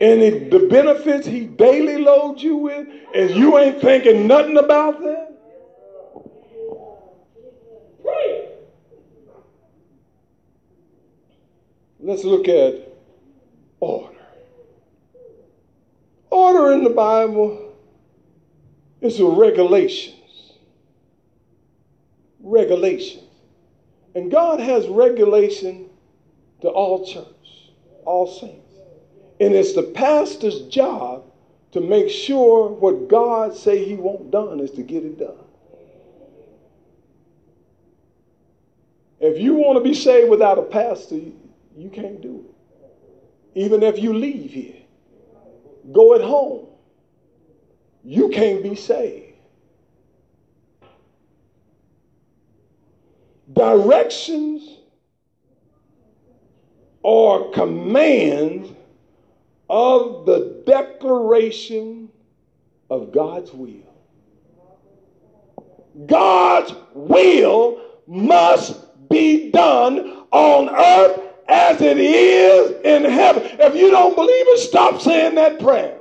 and 0.00 0.22
it, 0.22 0.50
the 0.50 0.60
benefits 0.60 1.26
he 1.26 1.44
daily 1.44 1.98
loads 1.98 2.42
you 2.42 2.56
with, 2.56 2.88
and 3.14 3.30
you 3.32 3.58
ain't 3.58 3.82
thinking 3.82 4.26
nothing 4.26 4.56
about 4.56 4.98
that? 5.02 5.26
Let's 11.98 12.24
look 12.24 12.48
at 12.48 12.88
order. 13.78 14.19
Order 16.30 16.72
in 16.72 16.84
the 16.84 16.90
Bible 16.90 17.74
is 19.00 19.18
a 19.18 19.26
regulations. 19.26 20.14
Regulations. 22.40 23.24
And 24.14 24.30
God 24.30 24.60
has 24.60 24.86
regulation 24.88 25.88
to 26.62 26.68
all 26.68 27.04
church, 27.06 27.70
all 28.04 28.26
saints. 28.26 28.74
And 29.40 29.54
it's 29.54 29.74
the 29.74 29.82
pastor's 29.82 30.62
job 30.62 31.24
to 31.72 31.80
make 31.80 32.10
sure 32.10 32.68
what 32.68 33.08
God 33.08 33.56
say 33.56 33.84
he 33.84 33.94
want 33.94 34.30
done 34.30 34.60
is 34.60 34.70
to 34.72 34.82
get 34.82 35.04
it 35.04 35.18
done. 35.18 35.44
If 39.20 39.38
you 39.38 39.54
want 39.54 39.76
to 39.78 39.84
be 39.84 39.94
saved 39.94 40.30
without 40.30 40.58
a 40.58 40.62
pastor, 40.62 41.16
you 41.16 41.90
can't 41.90 42.20
do 42.20 42.44
it. 42.48 43.58
Even 43.58 43.82
if 43.82 43.98
you 43.98 44.14
leave 44.14 44.52
here, 44.52 44.79
go 45.92 46.14
at 46.14 46.20
home, 46.20 46.66
you 48.04 48.28
can't 48.30 48.62
be 48.62 48.74
saved. 48.74 49.26
Directions 53.52 54.78
or 57.02 57.50
commands 57.50 58.70
of 59.68 60.26
the 60.26 60.62
declaration 60.66 62.08
of 62.88 63.12
God's 63.12 63.52
will. 63.52 63.90
God's 66.06 66.74
will 66.94 67.80
must 68.06 69.08
be 69.08 69.50
done 69.50 70.24
on 70.30 70.68
earth 70.68 71.29
as 71.50 71.80
it 71.80 71.98
is 71.98 72.70
in 72.84 73.10
heaven. 73.10 73.42
If 73.44 73.74
you 73.74 73.90
don't 73.90 74.14
believe 74.14 74.46
it, 74.48 74.58
stop 74.58 75.00
saying 75.00 75.34
that 75.34 75.58
prayer. 75.58 75.98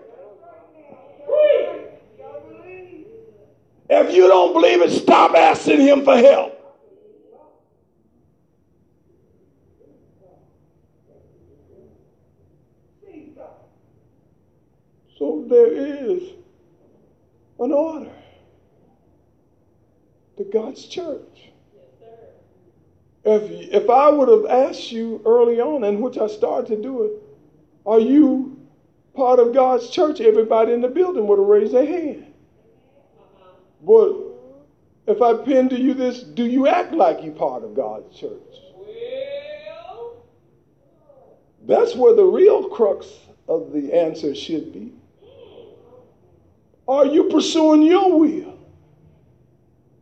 If 3.90 4.14
you 4.14 4.28
don't 4.28 4.54
believe 4.54 4.82
it, 4.82 4.92
stop 4.92 5.36
asking 5.36 5.82
Him 5.82 6.06
for 6.06 6.16
help. 6.16 6.56
So 15.18 15.46
there 15.50 15.74
is 15.74 16.24
an 17.60 17.74
order 17.74 18.12
to 20.38 20.44
God's 20.46 20.86
church. 20.86 21.49
If, 23.30 23.84
if 23.84 23.90
I 23.92 24.10
would 24.10 24.28
have 24.28 24.46
asked 24.48 24.92
you 24.92 25.22
early 25.24 25.62
on, 25.62 25.84
in 25.84 26.02
which 26.02 26.18
I 26.18 26.26
started 26.26 26.76
to 26.76 26.82
do 26.82 27.04
it, 27.04 27.12
are 27.86 28.00
you 28.00 28.60
part 29.14 29.40
of 29.40 29.54
God's 29.54 29.90
church? 29.92 30.20
Everybody 30.20 30.74
in 30.74 30.82
the 30.82 30.88
building 30.88 31.28
would 31.28 31.38
have 31.38 31.48
raised 31.48 31.74
their 31.74 31.86
hand. 31.86 32.34
But 33.86 34.16
if 35.06 35.22
I 35.22 35.36
pin 35.46 35.70
to 35.70 35.80
you 35.80 35.94
this, 35.94 36.24
do 36.24 36.44
you 36.44 36.68
act 36.68 36.94
like 36.94 37.24
you 37.24 37.32
part 37.32 37.64
of 37.64 37.76
God's 37.76 38.18
church? 38.18 38.32
That's 41.68 41.96
where 41.96 42.16
the 42.16 42.26
real 42.26 42.68
crux 42.70 43.08
of 43.48 43.72
the 43.72 43.94
answer 43.94 44.34
should 44.34 44.74
be. 44.74 44.94
Are 46.88 47.06
you 47.06 47.26
pursuing 47.26 47.84
your 47.84 48.20
will 48.20 48.58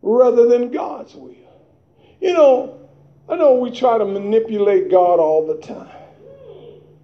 rather 0.01 0.47
than 0.47 0.71
God's 0.71 1.13
will? 1.13 1.35
You 2.21 2.33
know, 2.33 2.86
I 3.29 3.35
know 3.35 3.55
we 3.55 3.71
try 3.71 3.97
to 3.97 4.05
manipulate 4.05 4.89
God 4.89 5.19
all 5.19 5.45
the 5.45 5.57
time. 5.57 5.89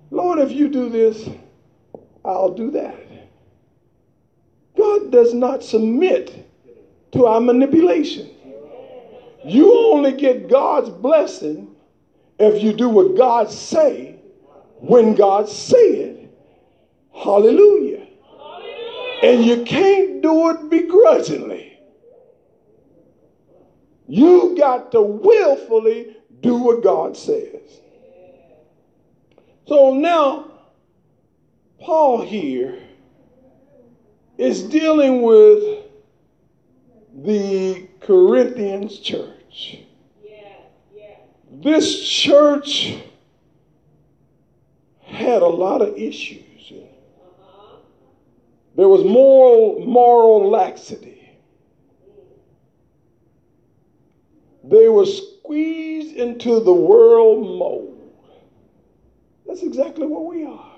Lord, 0.10 0.40
if 0.40 0.52
you 0.52 0.70
do 0.70 0.90
this, 0.90 1.28
I'll 2.24 2.54
do 2.54 2.72
that. 2.72 2.96
God 4.78 5.12
does 5.12 5.34
not 5.34 5.64
submit 5.64 6.50
to 7.12 7.26
our 7.26 7.42
manipulation. 7.42 8.30
You 9.44 9.92
only 9.92 10.14
get 10.14 10.50
God's 10.50 10.90
blessing 10.90 11.76
if 12.40 12.64
you 12.64 12.74
do 12.74 12.90
what 12.90 13.18
God 13.18 13.52
say 13.52 14.16
when 14.80 15.16
God 15.16 15.50
say 15.50 15.88
it. 15.96 16.38
Hallelujah. 17.14 18.08
And 19.24 19.44
you 19.44 19.64
can't 19.64 20.22
do 20.22 20.50
it 20.50 20.70
begrudgingly. 20.70 21.53
You 24.08 24.56
got 24.58 24.92
to 24.92 25.02
willfully 25.02 26.18
do 26.42 26.56
what 26.56 26.84
God 26.84 27.16
says. 27.16 27.82
So 29.68 29.94
now, 29.94 30.52
Paul 31.80 32.22
here 32.22 32.80
is 34.38 34.64
dealing 34.64 35.22
with 35.22 35.86
the 37.16 37.88
Corinthians 38.00 39.00
church. 39.00 39.80
This 41.52 42.04
church 42.04 42.96
had 45.02 45.42
a 45.42 45.48
lot 45.48 45.82
of 45.82 45.96
issues. 45.98 46.74
There 48.76 48.90
was 48.90 49.04
moral, 49.04 49.80
moral 49.86 50.50
laxity. 50.50 51.13
They 54.64 54.88
were 54.88 55.06
squeezed 55.06 56.16
into 56.16 56.60
the 56.62 56.74
world 56.74 57.42
mold. 57.58 57.94
That's 59.46 59.62
exactly 59.62 60.08
what 60.08 60.26
we 60.26 60.46
are. 60.46 60.72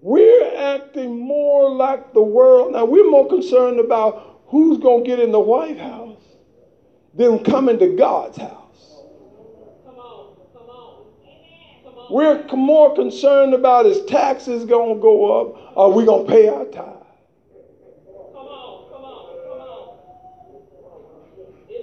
We're 0.00 0.56
acting 0.56 1.18
more 1.18 1.68
like 1.68 2.12
the 2.12 2.22
world. 2.22 2.72
Now, 2.72 2.84
we're 2.84 3.10
more 3.10 3.28
concerned 3.28 3.80
about 3.80 4.40
who's 4.46 4.78
going 4.78 5.02
to 5.02 5.08
get 5.08 5.18
in 5.18 5.32
the 5.32 5.40
White 5.40 5.78
House 5.78 6.22
than 7.14 7.42
coming 7.42 7.78
to 7.80 7.96
God's 7.96 8.38
house. 8.38 9.02
Come 9.84 9.96
on, 9.96 10.36
come 10.52 10.68
on. 10.70 11.06
Come 11.82 11.98
on. 11.98 12.12
We're 12.12 12.46
more 12.54 12.94
concerned 12.94 13.54
about 13.54 13.86
is 13.86 14.04
taxes 14.04 14.64
going 14.64 14.94
to 14.94 15.02
go 15.02 15.40
up 15.40 15.76
Are 15.76 15.90
we 15.90 16.04
going 16.04 16.26
to 16.26 16.32
pay 16.32 16.48
our 16.48 16.64
tithe. 16.66 16.95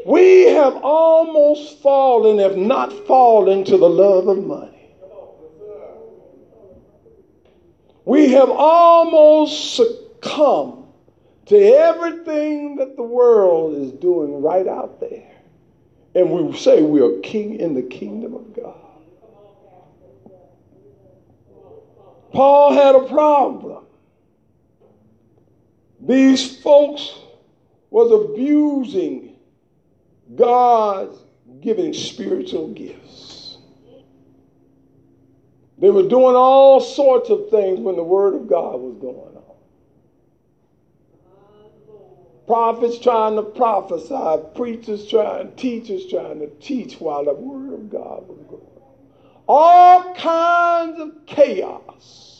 We 0.06 0.47
have 0.47 0.76
almost 0.84 1.82
fallen, 1.82 2.39
if 2.39 2.58
not 2.58 2.91
fallen, 3.08 3.64
to 3.66 3.78
the 3.78 3.89
love 3.89 4.28
of 4.28 4.43
money. 4.43 4.95
We 8.06 8.32
have 8.32 8.49
almost 8.49 9.76
succumbed 9.76 10.88
to 11.45 11.58
everything 11.58 12.76
that 12.78 12.97
the 12.97 13.04
world 13.04 13.78
is 13.78 13.91
doing 13.93 14.41
right 14.41 14.68
out 14.68 14.99
there. 14.99 15.30
And 16.16 16.30
we 16.30 16.58
say 16.58 16.82
we 16.82 17.01
are 17.01 17.20
king 17.22 17.60
in 17.60 17.74
the 17.74 17.82
kingdom 17.82 18.34
of 18.36 18.54
God. 18.54 18.76
Paul 22.34 22.74
had 22.74 22.95
a 22.95 23.08
problem. 23.08 23.86
These 26.01 26.58
folks 26.62 27.14
was 27.89 28.12
abusing 28.12 29.32
God's 30.36 31.17
giving 31.61 31.93
spiritual 31.93 32.69
gifts. 32.69 33.57
They 35.77 35.89
were 35.89 36.07
doing 36.07 36.36
all 36.36 36.79
sorts 36.79 37.29
of 37.29 37.49
things 37.49 37.79
when 37.79 37.95
the 37.95 38.03
Word 38.03 38.36
of 38.36 38.47
God 38.47 38.79
was 38.79 38.95
going 39.01 39.38
on. 39.38 39.43
Prophets 42.45 42.99
trying 42.99 43.36
to 43.36 43.43
prophesy, 43.43 44.43
preachers 44.55 45.07
trying, 45.07 45.51
teachers 45.55 46.07
trying 46.07 46.39
to 46.39 46.47
teach 46.59 46.99
while 46.99 47.25
the 47.25 47.34
Word 47.34 47.73
of 47.73 47.89
God 47.89 48.27
was 48.27 48.39
going 48.49 48.61
on. 48.61 48.81
All 49.47 50.15
kinds 50.15 50.99
of 50.99 51.25
chaos 51.25 52.34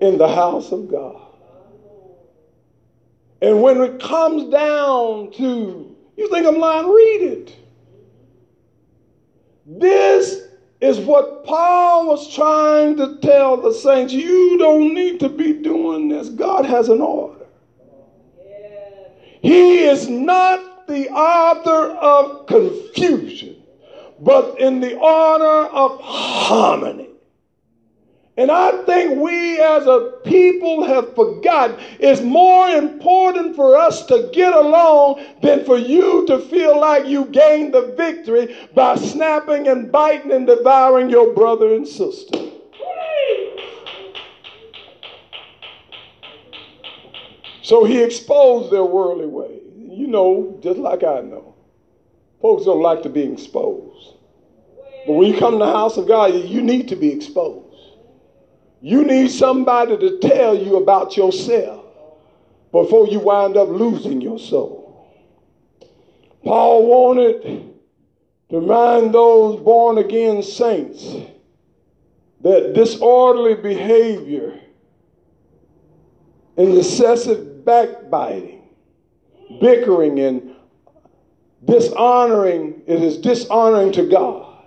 in 0.00 0.18
the 0.18 0.28
house 0.28 0.72
of 0.72 0.90
God. 0.90 1.29
And 3.42 3.62
when 3.62 3.80
it 3.80 4.00
comes 4.00 4.50
down 4.52 5.32
to, 5.32 5.96
you 6.16 6.30
think 6.30 6.46
I'm 6.46 6.58
lying, 6.58 6.88
read 6.88 7.22
it. 7.22 7.56
This 9.66 10.42
is 10.80 10.98
what 10.98 11.44
Paul 11.44 12.08
was 12.08 12.34
trying 12.34 12.96
to 12.96 13.18
tell 13.18 13.56
the 13.56 13.72
saints. 13.72 14.12
You 14.12 14.58
don't 14.58 14.94
need 14.94 15.20
to 15.20 15.28
be 15.28 15.52
doing 15.52 16.08
this. 16.08 16.28
God 16.28 16.64
has 16.66 16.88
an 16.88 17.00
order. 17.00 17.46
He 19.42 19.84
is 19.84 20.08
not 20.08 20.86
the 20.86 21.08
author 21.10 21.92
of 21.96 22.46
confusion, 22.46 23.62
but 24.18 24.58
in 24.58 24.80
the 24.80 24.96
order 24.96 25.68
of 25.68 26.00
harmony. 26.00 27.09
And 28.36 28.50
I 28.50 28.70
think 28.84 29.20
we 29.20 29.60
as 29.60 29.86
a 29.86 30.18
people 30.24 30.84
have 30.84 31.14
forgotten 31.14 31.76
it's 31.98 32.20
more 32.20 32.68
important 32.68 33.56
for 33.56 33.76
us 33.76 34.06
to 34.06 34.30
get 34.32 34.54
along 34.54 35.22
than 35.42 35.64
for 35.64 35.76
you 35.76 36.26
to 36.26 36.38
feel 36.38 36.80
like 36.80 37.06
you 37.06 37.26
gained 37.26 37.74
the 37.74 37.92
victory 37.96 38.56
by 38.74 38.94
snapping 38.96 39.68
and 39.68 39.90
biting 39.90 40.32
and 40.32 40.46
devouring 40.46 41.10
your 41.10 41.34
brother 41.34 41.74
and 41.74 41.86
sister. 41.86 42.38
So 47.62 47.84
he 47.84 48.02
exposed 48.02 48.72
their 48.72 48.84
worldly 48.84 49.26
ways. 49.26 49.62
You 49.76 50.06
know, 50.06 50.58
just 50.62 50.78
like 50.78 51.04
I 51.04 51.20
know. 51.20 51.54
Folks 52.40 52.64
don't 52.64 52.80
like 52.80 53.02
to 53.02 53.08
be 53.08 53.32
exposed. 53.32 54.14
But 55.06 55.12
when 55.12 55.32
you 55.32 55.38
come 55.38 55.52
to 55.52 55.58
the 55.58 55.66
house 55.66 55.96
of 55.96 56.08
God, 56.08 56.32
you 56.34 56.62
need 56.62 56.88
to 56.88 56.96
be 56.96 57.12
exposed. 57.12 57.69
You 58.80 59.04
need 59.04 59.30
somebody 59.30 59.96
to 59.98 60.18
tell 60.18 60.56
you 60.56 60.76
about 60.76 61.16
yourself 61.16 61.84
before 62.72 63.08
you 63.08 63.20
wind 63.20 63.56
up 63.56 63.68
losing 63.68 64.20
your 64.20 64.38
soul. 64.38 64.80
Paul 66.42 66.86
wanted 66.86 67.42
to 68.48 68.60
remind 68.60 69.12
those 69.12 69.60
born 69.60 69.98
again 69.98 70.42
saints 70.42 71.14
that 72.40 72.72
disorderly 72.72 73.54
behavior 73.54 74.58
and 76.56 76.78
excessive 76.78 77.64
backbiting, 77.64 78.62
bickering, 79.60 80.18
and 80.20 80.54
dishonoring, 81.64 82.82
it 82.86 83.02
is 83.02 83.18
dishonoring 83.18 83.92
to 83.92 84.08
God. 84.08 84.64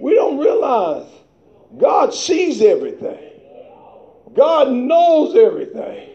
We 0.00 0.14
don't 0.16 0.38
realize 0.38 1.06
God 1.78 2.12
sees 2.14 2.60
everything. 2.62 3.30
God 4.34 4.70
knows 4.70 5.36
everything. 5.36 6.10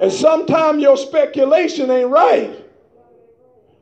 And 0.00 0.12
sometimes 0.12 0.82
your 0.82 0.96
speculation 0.96 1.90
ain't 1.90 2.10
right. 2.10 2.64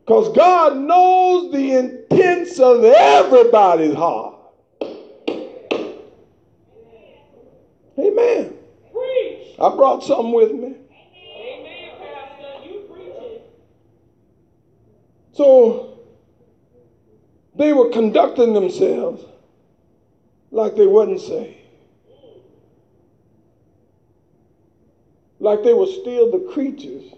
Because 0.04 0.34
God 0.36 0.76
knows 0.76 1.52
the 1.52 1.76
intents 1.78 2.58
of 2.58 2.82
everybody's 2.84 3.94
heart. 3.94 4.36
Amen. 7.98 8.54
I 9.60 9.74
brought 9.74 10.04
something 10.04 10.32
with 10.32 10.52
me. 10.52 10.76
Amen, 11.36 11.90
Pastor. 11.98 12.64
You 12.64 12.80
preach 12.90 13.12
it. 13.18 13.50
So 15.32 15.98
they 17.56 17.72
were 17.72 17.90
conducting 17.90 18.54
themselves 18.54 19.24
like 20.50 20.76
they 20.76 20.86
wasn't 20.86 21.20
saved. 21.20 21.56
Like 25.40 25.62
they 25.62 25.74
were 25.74 25.86
still 25.86 26.30
the 26.30 26.50
creatures 26.52 27.12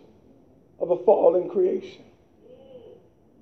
of 0.78 0.91
a 0.91 0.97
fallen 1.05 1.49
creation. 1.49 2.05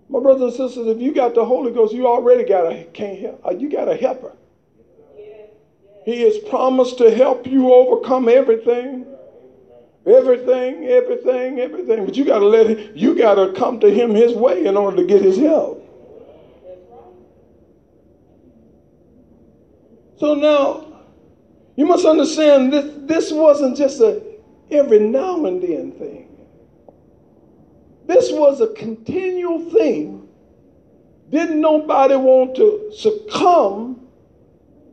My 0.08 0.20
brothers 0.20 0.42
and 0.42 0.52
sisters, 0.52 0.86
if 0.86 1.00
you 1.00 1.12
got 1.12 1.34
the 1.34 1.44
Holy 1.44 1.72
Ghost, 1.72 1.92
you 1.92 2.06
already 2.06 2.44
got 2.44 2.72
a 2.72 2.84
can't 2.92 3.18
help, 3.18 3.44
uh, 3.44 3.50
you 3.50 3.68
got 3.68 3.88
a 3.88 3.96
helper. 3.96 4.32
He 6.04 6.22
has 6.22 6.38
promised 6.38 6.98
to 6.98 7.14
help 7.14 7.46
you 7.46 7.72
overcome 7.72 8.28
everything. 8.28 9.04
Everything, 10.06 10.86
everything, 10.86 11.60
everything. 11.60 12.06
But 12.06 12.16
you 12.16 12.24
gotta 12.24 12.46
let 12.46 12.66
him, 12.66 12.92
you 12.94 13.14
gotta 13.14 13.52
come 13.52 13.78
to 13.80 13.90
him 13.90 14.14
his 14.14 14.32
way 14.32 14.64
in 14.64 14.76
order 14.76 14.96
to 14.96 15.04
get 15.04 15.20
his 15.20 15.36
help. 15.36 15.84
So 20.18 20.34
now, 20.34 20.84
you 21.76 21.86
must 21.86 22.04
understand 22.04 22.72
this, 22.72 22.92
this 23.06 23.32
wasn't 23.32 23.76
just 23.76 24.00
a 24.00 24.22
every 24.70 24.98
now 24.98 25.46
and 25.46 25.62
then 25.62 25.92
thing. 25.92 26.28
This 28.06 28.32
was 28.32 28.60
a 28.60 28.68
continual 28.68 29.70
thing. 29.70 30.28
Didn't 31.30 31.60
nobody 31.60 32.16
want 32.16 32.56
to 32.56 32.90
succumb 32.96 34.08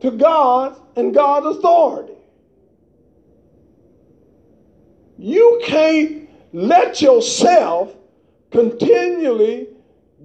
to 0.00 0.10
God 0.10 0.80
and 0.94 1.14
God's 1.14 1.58
authority. 1.58 2.12
You 5.18 5.60
can't 5.64 6.28
let 6.52 7.00
yourself 7.00 7.94
continually 8.50 9.68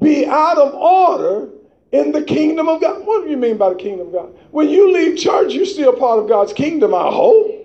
be 0.01 0.25
out 0.25 0.57
of 0.57 0.73
order 0.73 1.49
in 1.91 2.11
the 2.11 2.23
kingdom 2.23 2.69
of 2.69 2.81
God. 2.81 3.05
What 3.05 3.23
do 3.23 3.29
you 3.29 3.37
mean 3.37 3.57
by 3.57 3.69
the 3.69 3.75
kingdom 3.75 4.07
of 4.07 4.13
God? 4.13 4.35
When 4.51 4.69
you 4.69 4.93
leave 4.93 5.17
church, 5.17 5.53
you're 5.53 5.65
still 5.65 5.93
part 5.93 6.19
of 6.19 6.27
God's 6.27 6.53
kingdom, 6.53 6.93
I 6.93 7.09
hope. 7.11 7.57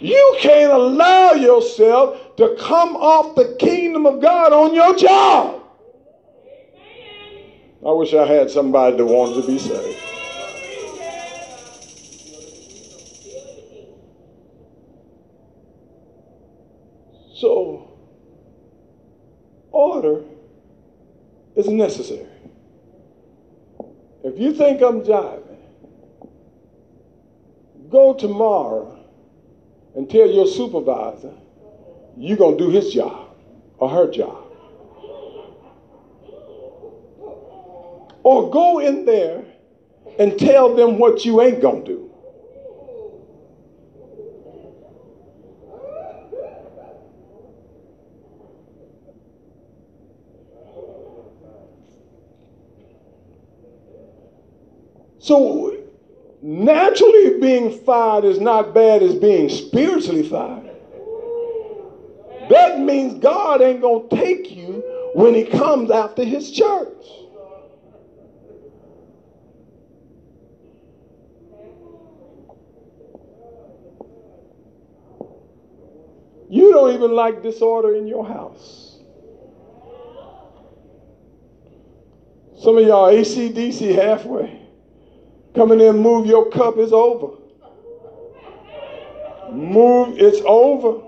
You 0.00 0.36
can't 0.40 0.72
allow 0.72 1.32
yourself 1.32 2.36
to 2.36 2.56
come 2.58 2.96
off 2.96 3.34
the 3.34 3.56
kingdom 3.58 4.06
of 4.06 4.20
God 4.20 4.52
on 4.52 4.74
your 4.74 4.96
job. 4.96 5.62
I 7.84 7.92
wish 7.92 8.14
I 8.14 8.26
had 8.26 8.50
somebody 8.50 8.96
that 8.96 9.04
wanted 9.04 9.42
to 9.42 9.46
be 9.46 9.58
saved. 9.58 9.98
So, 17.34 17.88
order 19.70 20.24
is 21.58 21.68
necessary. 21.68 22.26
If 24.22 24.38
you 24.38 24.54
think 24.54 24.80
I'm 24.80 25.02
jiving, 25.02 25.58
go 27.90 28.14
tomorrow 28.14 29.04
and 29.94 30.08
tell 30.08 30.28
your 30.28 30.46
supervisor 30.46 31.32
you're 32.16 32.36
going 32.36 32.58
to 32.58 32.64
do 32.64 32.70
his 32.70 32.92
job 32.92 33.36
or 33.78 33.88
her 33.88 34.10
job. 34.10 34.44
Or 38.22 38.50
go 38.50 38.78
in 38.80 39.04
there 39.04 39.44
and 40.18 40.38
tell 40.38 40.74
them 40.74 40.98
what 40.98 41.24
you 41.24 41.40
ain't 41.40 41.60
going 41.60 41.84
to 41.84 41.90
do. 41.92 42.07
So 55.28 55.76
naturally 56.40 57.38
being 57.38 57.78
fired 57.80 58.24
is 58.24 58.40
not 58.40 58.72
bad 58.72 59.02
as 59.02 59.14
being 59.14 59.50
spiritually 59.50 60.26
fired. 60.26 60.70
That 62.48 62.80
means 62.80 63.22
God 63.22 63.60
ain't 63.60 63.82
going 63.82 64.08
to 64.08 64.16
take 64.16 64.50
you 64.50 64.82
when 65.12 65.34
he 65.34 65.44
comes 65.44 65.90
after 65.90 66.24
his 66.24 66.50
church. 66.50 67.04
You 76.48 76.72
don't 76.72 76.94
even 76.94 77.12
like 77.12 77.42
disorder 77.42 77.94
in 77.94 78.06
your 78.06 78.26
house. 78.26 79.00
Some 82.62 82.78
of 82.78 82.86
y'all 82.86 83.12
ACDC 83.12 83.94
halfway. 83.94 84.67
Come 85.58 85.72
in 85.72 85.78
there 85.78 85.90
and 85.90 85.98
move 85.98 86.24
your 86.24 86.48
cup 86.50 86.78
is 86.78 86.92
over. 86.92 87.36
Move, 89.50 90.16
it's 90.16 90.40
over. 90.46 91.00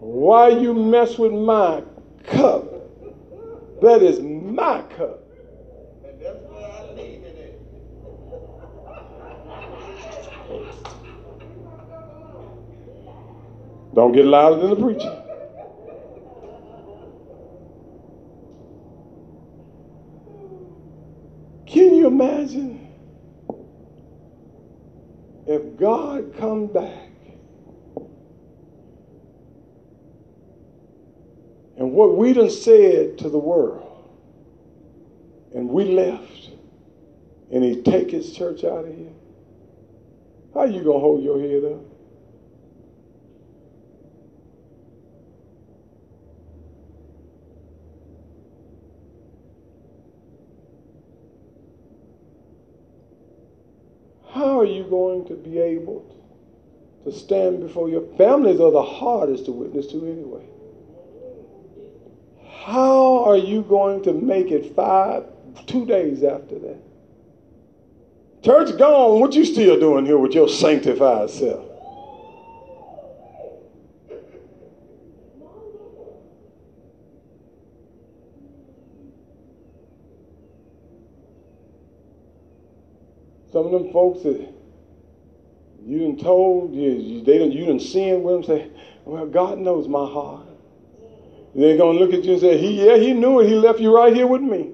Why 0.00 0.48
you 0.48 0.74
mess 0.74 1.16
with 1.16 1.30
my 1.30 1.84
cup? 2.24 2.72
That 3.82 4.02
is 4.02 4.18
my 4.18 4.82
cup. 4.96 5.20
Don't 13.94 14.10
get 14.10 14.24
louder 14.24 14.60
than 14.60 14.70
the 14.70 14.76
preacher. 14.76 15.20
Can 21.66 21.93
you 22.04 22.08
imagine 22.08 22.86
if 25.46 25.78
God 25.78 26.34
come 26.36 26.66
back 26.66 27.08
and 31.78 31.92
what 31.92 32.16
we 32.18 32.34
done 32.34 32.50
said 32.50 33.16
to 33.18 33.30
the 33.30 33.38
world 33.38 34.10
and 35.54 35.66
we 35.66 35.84
left 35.84 36.50
and 37.50 37.64
he 37.64 37.80
take 37.80 38.10
his 38.10 38.36
church 38.36 38.64
out 38.64 38.84
of 38.84 38.94
here? 38.94 39.12
How 40.52 40.64
you 40.64 40.84
gonna 40.84 40.98
hold 40.98 41.24
your 41.24 41.40
head 41.40 41.64
up? 41.72 41.94
how 54.34 54.53
are 54.64 54.66
you 54.66 54.84
going 54.84 55.26
to 55.26 55.34
be 55.34 55.58
able 55.58 56.10
to 57.04 57.12
stand 57.12 57.60
before 57.60 57.88
your 57.88 58.02
families 58.16 58.60
are 58.60 58.70
the 58.70 58.82
hardest 58.82 59.44
to 59.44 59.52
witness 59.52 59.86
to 59.88 59.98
anyway? 60.06 60.44
How 62.64 63.24
are 63.24 63.36
you 63.36 63.62
going 63.62 64.02
to 64.04 64.14
make 64.14 64.50
it 64.50 64.74
five, 64.74 65.24
two 65.66 65.84
days 65.84 66.24
after 66.24 66.58
that? 66.58 66.78
Church 68.42 68.76
gone, 68.78 69.20
what 69.20 69.34
you 69.34 69.44
still 69.44 69.78
doing 69.78 70.06
here 70.06 70.18
with 70.18 70.32
your 70.32 70.48
sanctified 70.48 71.28
self? 71.30 71.66
Some 83.52 83.66
of 83.66 83.72
them 83.72 83.92
folks 83.92 84.24
that 84.24 84.53
you 85.86 85.98
done 86.00 86.18
told, 86.18 86.74
you, 86.74 86.90
you, 86.92 87.24
they 87.24 87.38
done, 87.38 87.52
you 87.52 87.66
done 87.66 87.80
sinned 87.80 88.24
with 88.24 88.34
them, 88.34 88.44
say, 88.44 88.70
well, 89.04 89.26
God 89.26 89.58
knows 89.58 89.88
my 89.88 90.06
heart. 90.06 90.46
they're 91.54 91.76
going 91.76 91.98
to 91.98 92.04
look 92.04 92.14
at 92.14 92.24
you 92.24 92.32
and 92.32 92.40
say, 92.40 92.58
he, 92.58 92.86
yeah, 92.86 92.96
he 92.96 93.12
knew 93.12 93.40
it. 93.40 93.48
He 93.48 93.54
left 93.54 93.80
you 93.80 93.94
right 93.94 94.14
here 94.14 94.26
with 94.26 94.42
me. 94.42 94.72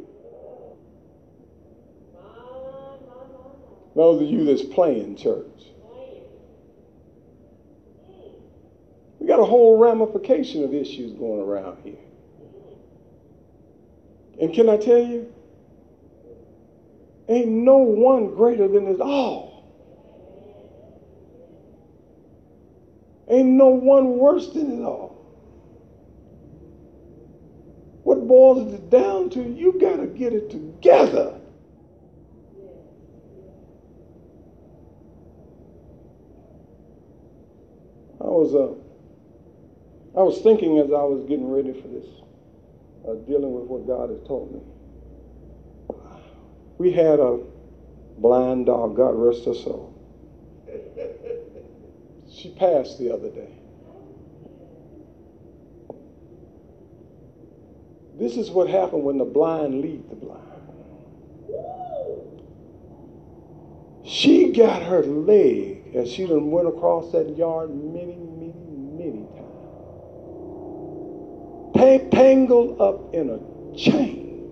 Those 3.97 4.23
of 4.23 4.29
you 4.29 4.45
that's 4.45 4.63
playing 4.63 5.17
church. 5.17 5.47
We 9.19 9.27
got 9.27 9.41
a 9.41 9.45
whole 9.45 9.79
ramification 9.79 10.65
of 10.65 10.73
issues 10.73 11.13
going 11.13 11.41
around 11.41 11.83
here. 11.83 11.99
And 14.41 14.55
can 14.55 14.69
I 14.69 14.77
tell 14.77 14.99
you, 14.99 15.31
Ain't 17.31 17.49
no 17.49 17.77
one 17.77 18.35
greater 18.35 18.67
than 18.67 18.89
us 18.89 18.99
all. 18.99 19.50
Ain't 23.31 23.49
no 23.51 23.69
one 23.69 24.19
worse 24.19 24.49
than 24.49 24.81
it 24.81 24.85
all. 24.85 25.17
What 28.03 28.27
boils 28.27 28.75
it 28.75 28.91
down 28.91 29.31
to, 29.31 29.43
you 29.43 29.79
got 29.81 29.99
to 29.99 30.07
get 30.07 30.33
it 30.33 30.51
together. 30.51 31.39
I 38.21 38.25
was 38.25 38.55
uh, 38.55 38.75
I 40.19 40.23
was 40.23 40.41
thinking 40.43 40.79
as 40.79 40.87
I 40.87 41.03
was 41.05 41.25
getting 41.29 41.49
ready 41.49 41.73
for 41.73 41.89
this, 41.89 42.07
uh, 43.09 43.15
dealing 43.27 43.55
with 43.55 43.65
what 43.65 43.87
God 43.87 44.11
has 44.11 44.19
taught 44.27 44.51
me. 44.53 44.61
We 46.79 46.91
had 46.91 47.21
a 47.21 47.39
blind 48.19 48.67
dog, 48.67 48.97
God 48.97 49.15
rest 49.15 49.45
her 49.45 49.55
soul. 49.55 49.95
She 52.31 52.51
passed 52.51 52.99
the 52.99 53.13
other 53.13 53.31
day. 53.31 53.53
This 58.19 58.37
is 58.37 58.51
what 58.51 58.69
happened 58.69 59.05
when 59.05 59.19
the 59.19 59.25
blind 59.25 59.81
lead 59.81 60.09
the 60.11 60.17
blind. 60.17 60.41
She 64.05 64.53
got 64.53 64.83
her 64.83 65.03
leg 65.03 65.95
as 65.95 66.11
she 66.11 66.27
done 66.27 66.51
went 66.51 66.69
across 66.69 67.13
that 67.13 67.37
yard 67.37 67.71
many, 67.71 68.17
many, 68.17 68.55
many 68.97 69.27
times. 69.35 69.47
Tangled 72.11 72.81
up 72.81 73.15
in 73.15 73.31
a 73.31 73.39
chain. 73.77 74.47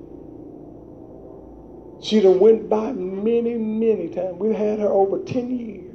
She 2.03 2.20
done 2.20 2.41
went 2.41 2.68
by 2.68 2.93
many, 2.93 3.55
many 3.55 4.09
times. 4.09 4.37
We've 4.39 4.55
had 4.55 4.79
her 4.79 4.89
over 4.89 5.18
10 5.22 5.59
years. 5.59 5.88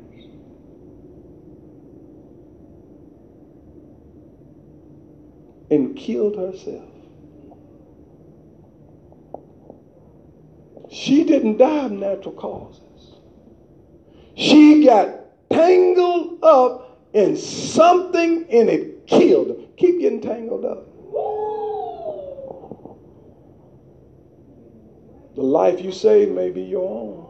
And 5.74 5.98
killed 5.98 6.38
herself. 6.38 6.88
She 10.92 11.24
didn't 11.24 11.58
die 11.58 11.86
of 11.86 11.92
natural 11.94 12.36
causes. 12.36 13.16
She 14.36 14.86
got 14.86 15.10
tangled 15.50 16.44
up 16.44 17.08
in 17.14 17.36
something 17.36 18.46
and 18.52 18.70
it 18.70 19.08
killed 19.08 19.48
her. 19.48 19.56
Keep 19.76 20.02
getting 20.02 20.22
tangled 20.22 20.64
up. 20.64 20.86
The 25.36 25.42
life 25.42 25.82
you 25.84 25.92
save 25.92 26.30
may 26.30 26.52
be 26.52 26.62
your 26.62 26.88
own. 26.88 27.26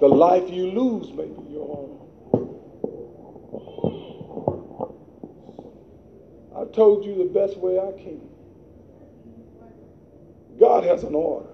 The 0.00 0.08
life 0.08 0.50
you 0.50 0.72
lose 0.72 1.12
may 1.12 1.26
be 1.26 1.52
your 1.52 1.68
own. 1.68 2.01
Told 6.72 7.04
you 7.04 7.16
the 7.16 7.24
best 7.24 7.58
way 7.58 7.78
I 7.78 7.92
can. 7.92 8.20
God 10.58 10.84
has 10.84 11.02
an 11.04 11.14
order. 11.14 11.48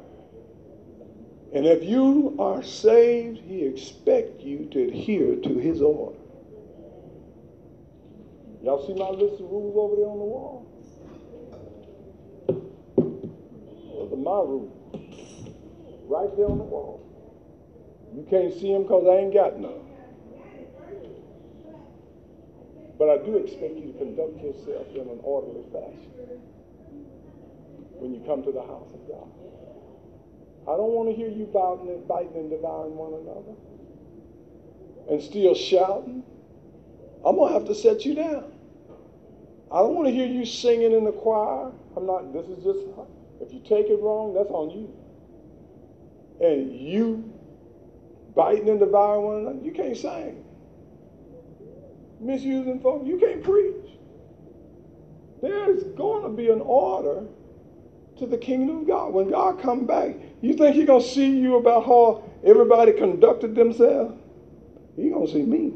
And 1.53 1.67
if 1.67 1.83
you 1.83 2.37
are 2.39 2.63
saved, 2.63 3.39
he 3.39 3.65
expects 3.65 4.45
you 4.45 4.69
to 4.73 4.89
adhere 4.89 5.37
to 5.37 5.59
his 5.59 5.81
order. 5.81 6.19
Y'all 8.63 8.87
see 8.87 8.95
my 8.95 9.09
list 9.09 9.41
of 9.41 9.51
rules 9.51 9.77
over 9.77 9.97
there 9.97 10.11
on 10.11 10.19
the 10.19 10.25
wall? 10.25 10.69
my 14.29 14.41
room. 14.41 14.71
Right 16.07 16.37
there 16.37 16.49
on 16.49 16.59
the 16.59 16.65
wall. 16.65 17.01
You 18.15 18.27
can't 18.29 18.53
see 18.53 18.73
them 18.73 18.83
because 18.83 19.07
I 19.07 19.23
ain't 19.23 19.33
got 19.33 19.59
none. 19.59 19.88
But 22.99 23.11
I 23.11 23.19
do 23.25 23.37
expect 23.37 23.77
you 23.77 23.93
to 23.93 23.99
conduct 23.99 24.43
yourself 24.43 24.87
in 24.93 25.03
an 25.03 25.21
orderly 25.23 25.63
fashion 25.73 26.11
when 27.99 28.13
you 28.13 28.21
come 28.27 28.43
to 28.43 28.53
the 28.53 28.63
house 28.63 28.91
of 28.93 29.07
God. 29.07 29.29
I 30.69 30.77
don't 30.77 30.93
want 30.93 31.09
to 31.09 31.15
hear 31.15 31.29
you 31.29 31.47
biting 31.47 31.89
and, 31.89 32.07
biting 32.07 32.35
and 32.35 32.51
devouring 32.51 32.97
one 32.97 33.15
another 33.15 33.57
and 35.09 35.23
still 35.23 35.55
shouting. 35.55 36.23
I'm 37.25 37.37
going 37.37 37.53
to 37.53 37.59
have 37.59 37.69
to 37.69 37.75
set 37.75 38.05
you 38.05 38.15
down. 38.15 38.53
I 39.73 39.79
don't 39.79 39.95
want 39.95 40.09
to 40.09 40.15
hear 40.15 40.27
you 40.27 40.45
singing 40.45 40.93
in 40.93 41.05
the 41.05 41.13
choir. 41.13 41.73
I'm 41.97 42.07
not, 42.07 42.33
this 42.33 42.47
is 42.47 42.65
just 42.65 42.81
if 43.41 43.53
you 43.53 43.61
take 43.61 43.87
it 43.89 44.01
wrong, 44.01 44.35
that's 44.35 44.51
on 44.51 44.71
you. 44.71 44.95
And 46.41 46.75
you 46.79 47.33
biting 48.35 48.69
and 48.69 48.81
devouring 48.81 49.23
one 49.23 49.37
another, 49.39 49.65
you 49.65 49.73
can't 49.73 49.97
sing. 49.97 50.45
Misusing 52.21 52.81
folks, 52.81 53.07
you 53.07 53.19
can't 53.19 53.43
preach. 53.43 53.75
There's 55.41 55.85
going 55.85 56.23
to 56.23 56.29
be 56.29 56.51
an 56.51 56.61
order 56.61 57.27
to 58.19 58.27
the 58.27 58.37
kingdom 58.37 58.81
of 58.81 58.87
God. 58.89 59.13
When 59.13 59.31
God 59.31 59.61
come 59.61 59.87
back, 59.87 60.17
you 60.41 60.55
think 60.55 60.75
He's 60.75 60.87
going 60.87 61.03
to 61.03 61.09
see 61.09 61.39
you 61.39 61.57
about 61.57 61.87
how 61.87 62.25
everybody 62.45 62.93
conducted 62.93 63.55
themselves? 63.55 64.15
He's 64.97 65.13
going 65.13 65.27
to 65.27 65.33
see 65.33 65.43
me. 65.43 65.75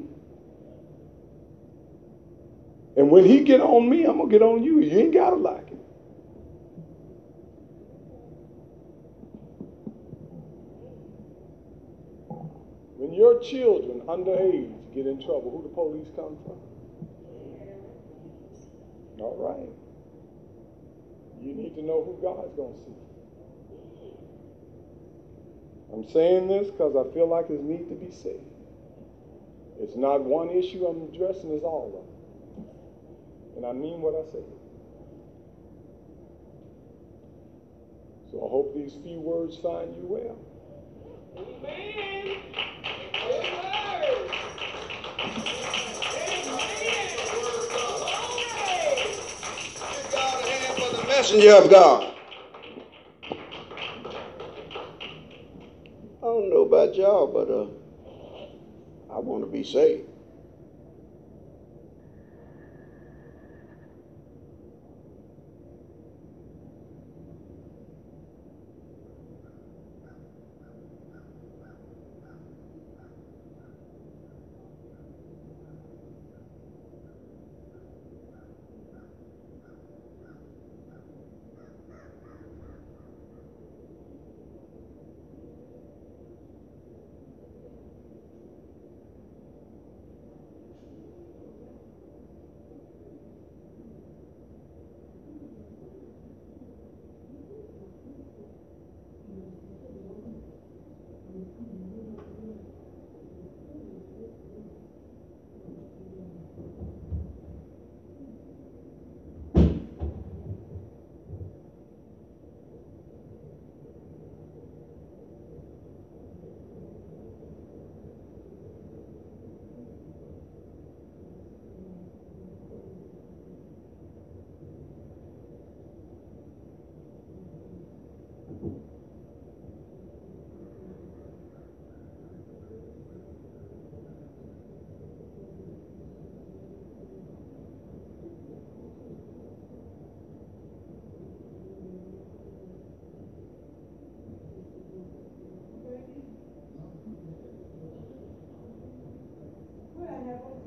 And 2.97 3.11
when 3.11 3.25
he 3.25 3.43
get 3.43 3.61
on 3.61 3.89
me, 3.89 4.05
I'm 4.05 4.19
going 4.19 4.29
to 4.29 4.33
get 4.39 4.43
on 4.43 4.63
you. 4.63 4.81
You 4.81 4.99
ain't 4.99 5.15
got 5.15 5.31
to 5.31 5.37
like 5.37 5.69
it. 5.69 5.79
When 12.97 13.13
when 13.13 13.19
your 13.19 13.41
children 13.41 14.01
underage 14.03 14.82
get 14.95 15.07
in 15.07 15.23
trouble, 15.23 15.51
who 15.51 15.63
the 15.63 15.75
police 15.75 16.09
come 16.17 16.37
from? 16.45 16.59
All 19.21 19.37
right. 19.39 19.69
You 21.41 21.55
need 21.55 21.75
to 21.75 21.83
know 21.83 22.03
who 22.05 22.19
God's 22.23 22.55
going 22.57 22.75
to 22.75 22.81
see. 22.85 22.95
I'm 25.93 26.09
saying 26.09 26.49
this 26.49 26.71
because 26.71 26.97
I 26.97 27.13
feel 27.13 27.29
like 27.29 27.51
it 27.51 27.63
needs 27.63 27.89
to 27.89 27.95
be 27.95 28.11
said. 28.11 28.41
It's 29.79 29.97
not 29.97 30.23
one 30.23 30.51
issue 30.51 30.87
I'm 30.87 31.03
addressing, 31.13 31.51
it's 31.53 31.65
all 31.65 31.87
of 31.87 31.93
them. 31.93 32.67
And 33.57 33.67
I 33.67 33.73
mean 33.73 34.01
what 34.01 34.15
I 34.15 34.25
say. 34.33 34.45
So 38.31 38.39
I 38.39 38.49
hope 38.49 38.75
these 38.75 38.95
few 39.05 39.21
words 39.21 39.57
find 39.57 39.95
you 39.95 40.07
well. 40.07 40.39
Amen. 41.37 42.13
Messenger 51.23 51.55
of 51.55 51.71
God. 51.71 52.15
I 56.19 56.25
don't 56.25 56.51
know 56.51 56.63
about 56.63 56.95
y'all, 56.97 57.27
but 57.27 57.49
uh, 57.49 57.67
I 59.15 59.19
want 59.21 59.45
to 59.45 59.51
be 59.51 59.63
saved. 59.65 60.12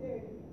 Okay, 0.06 0.45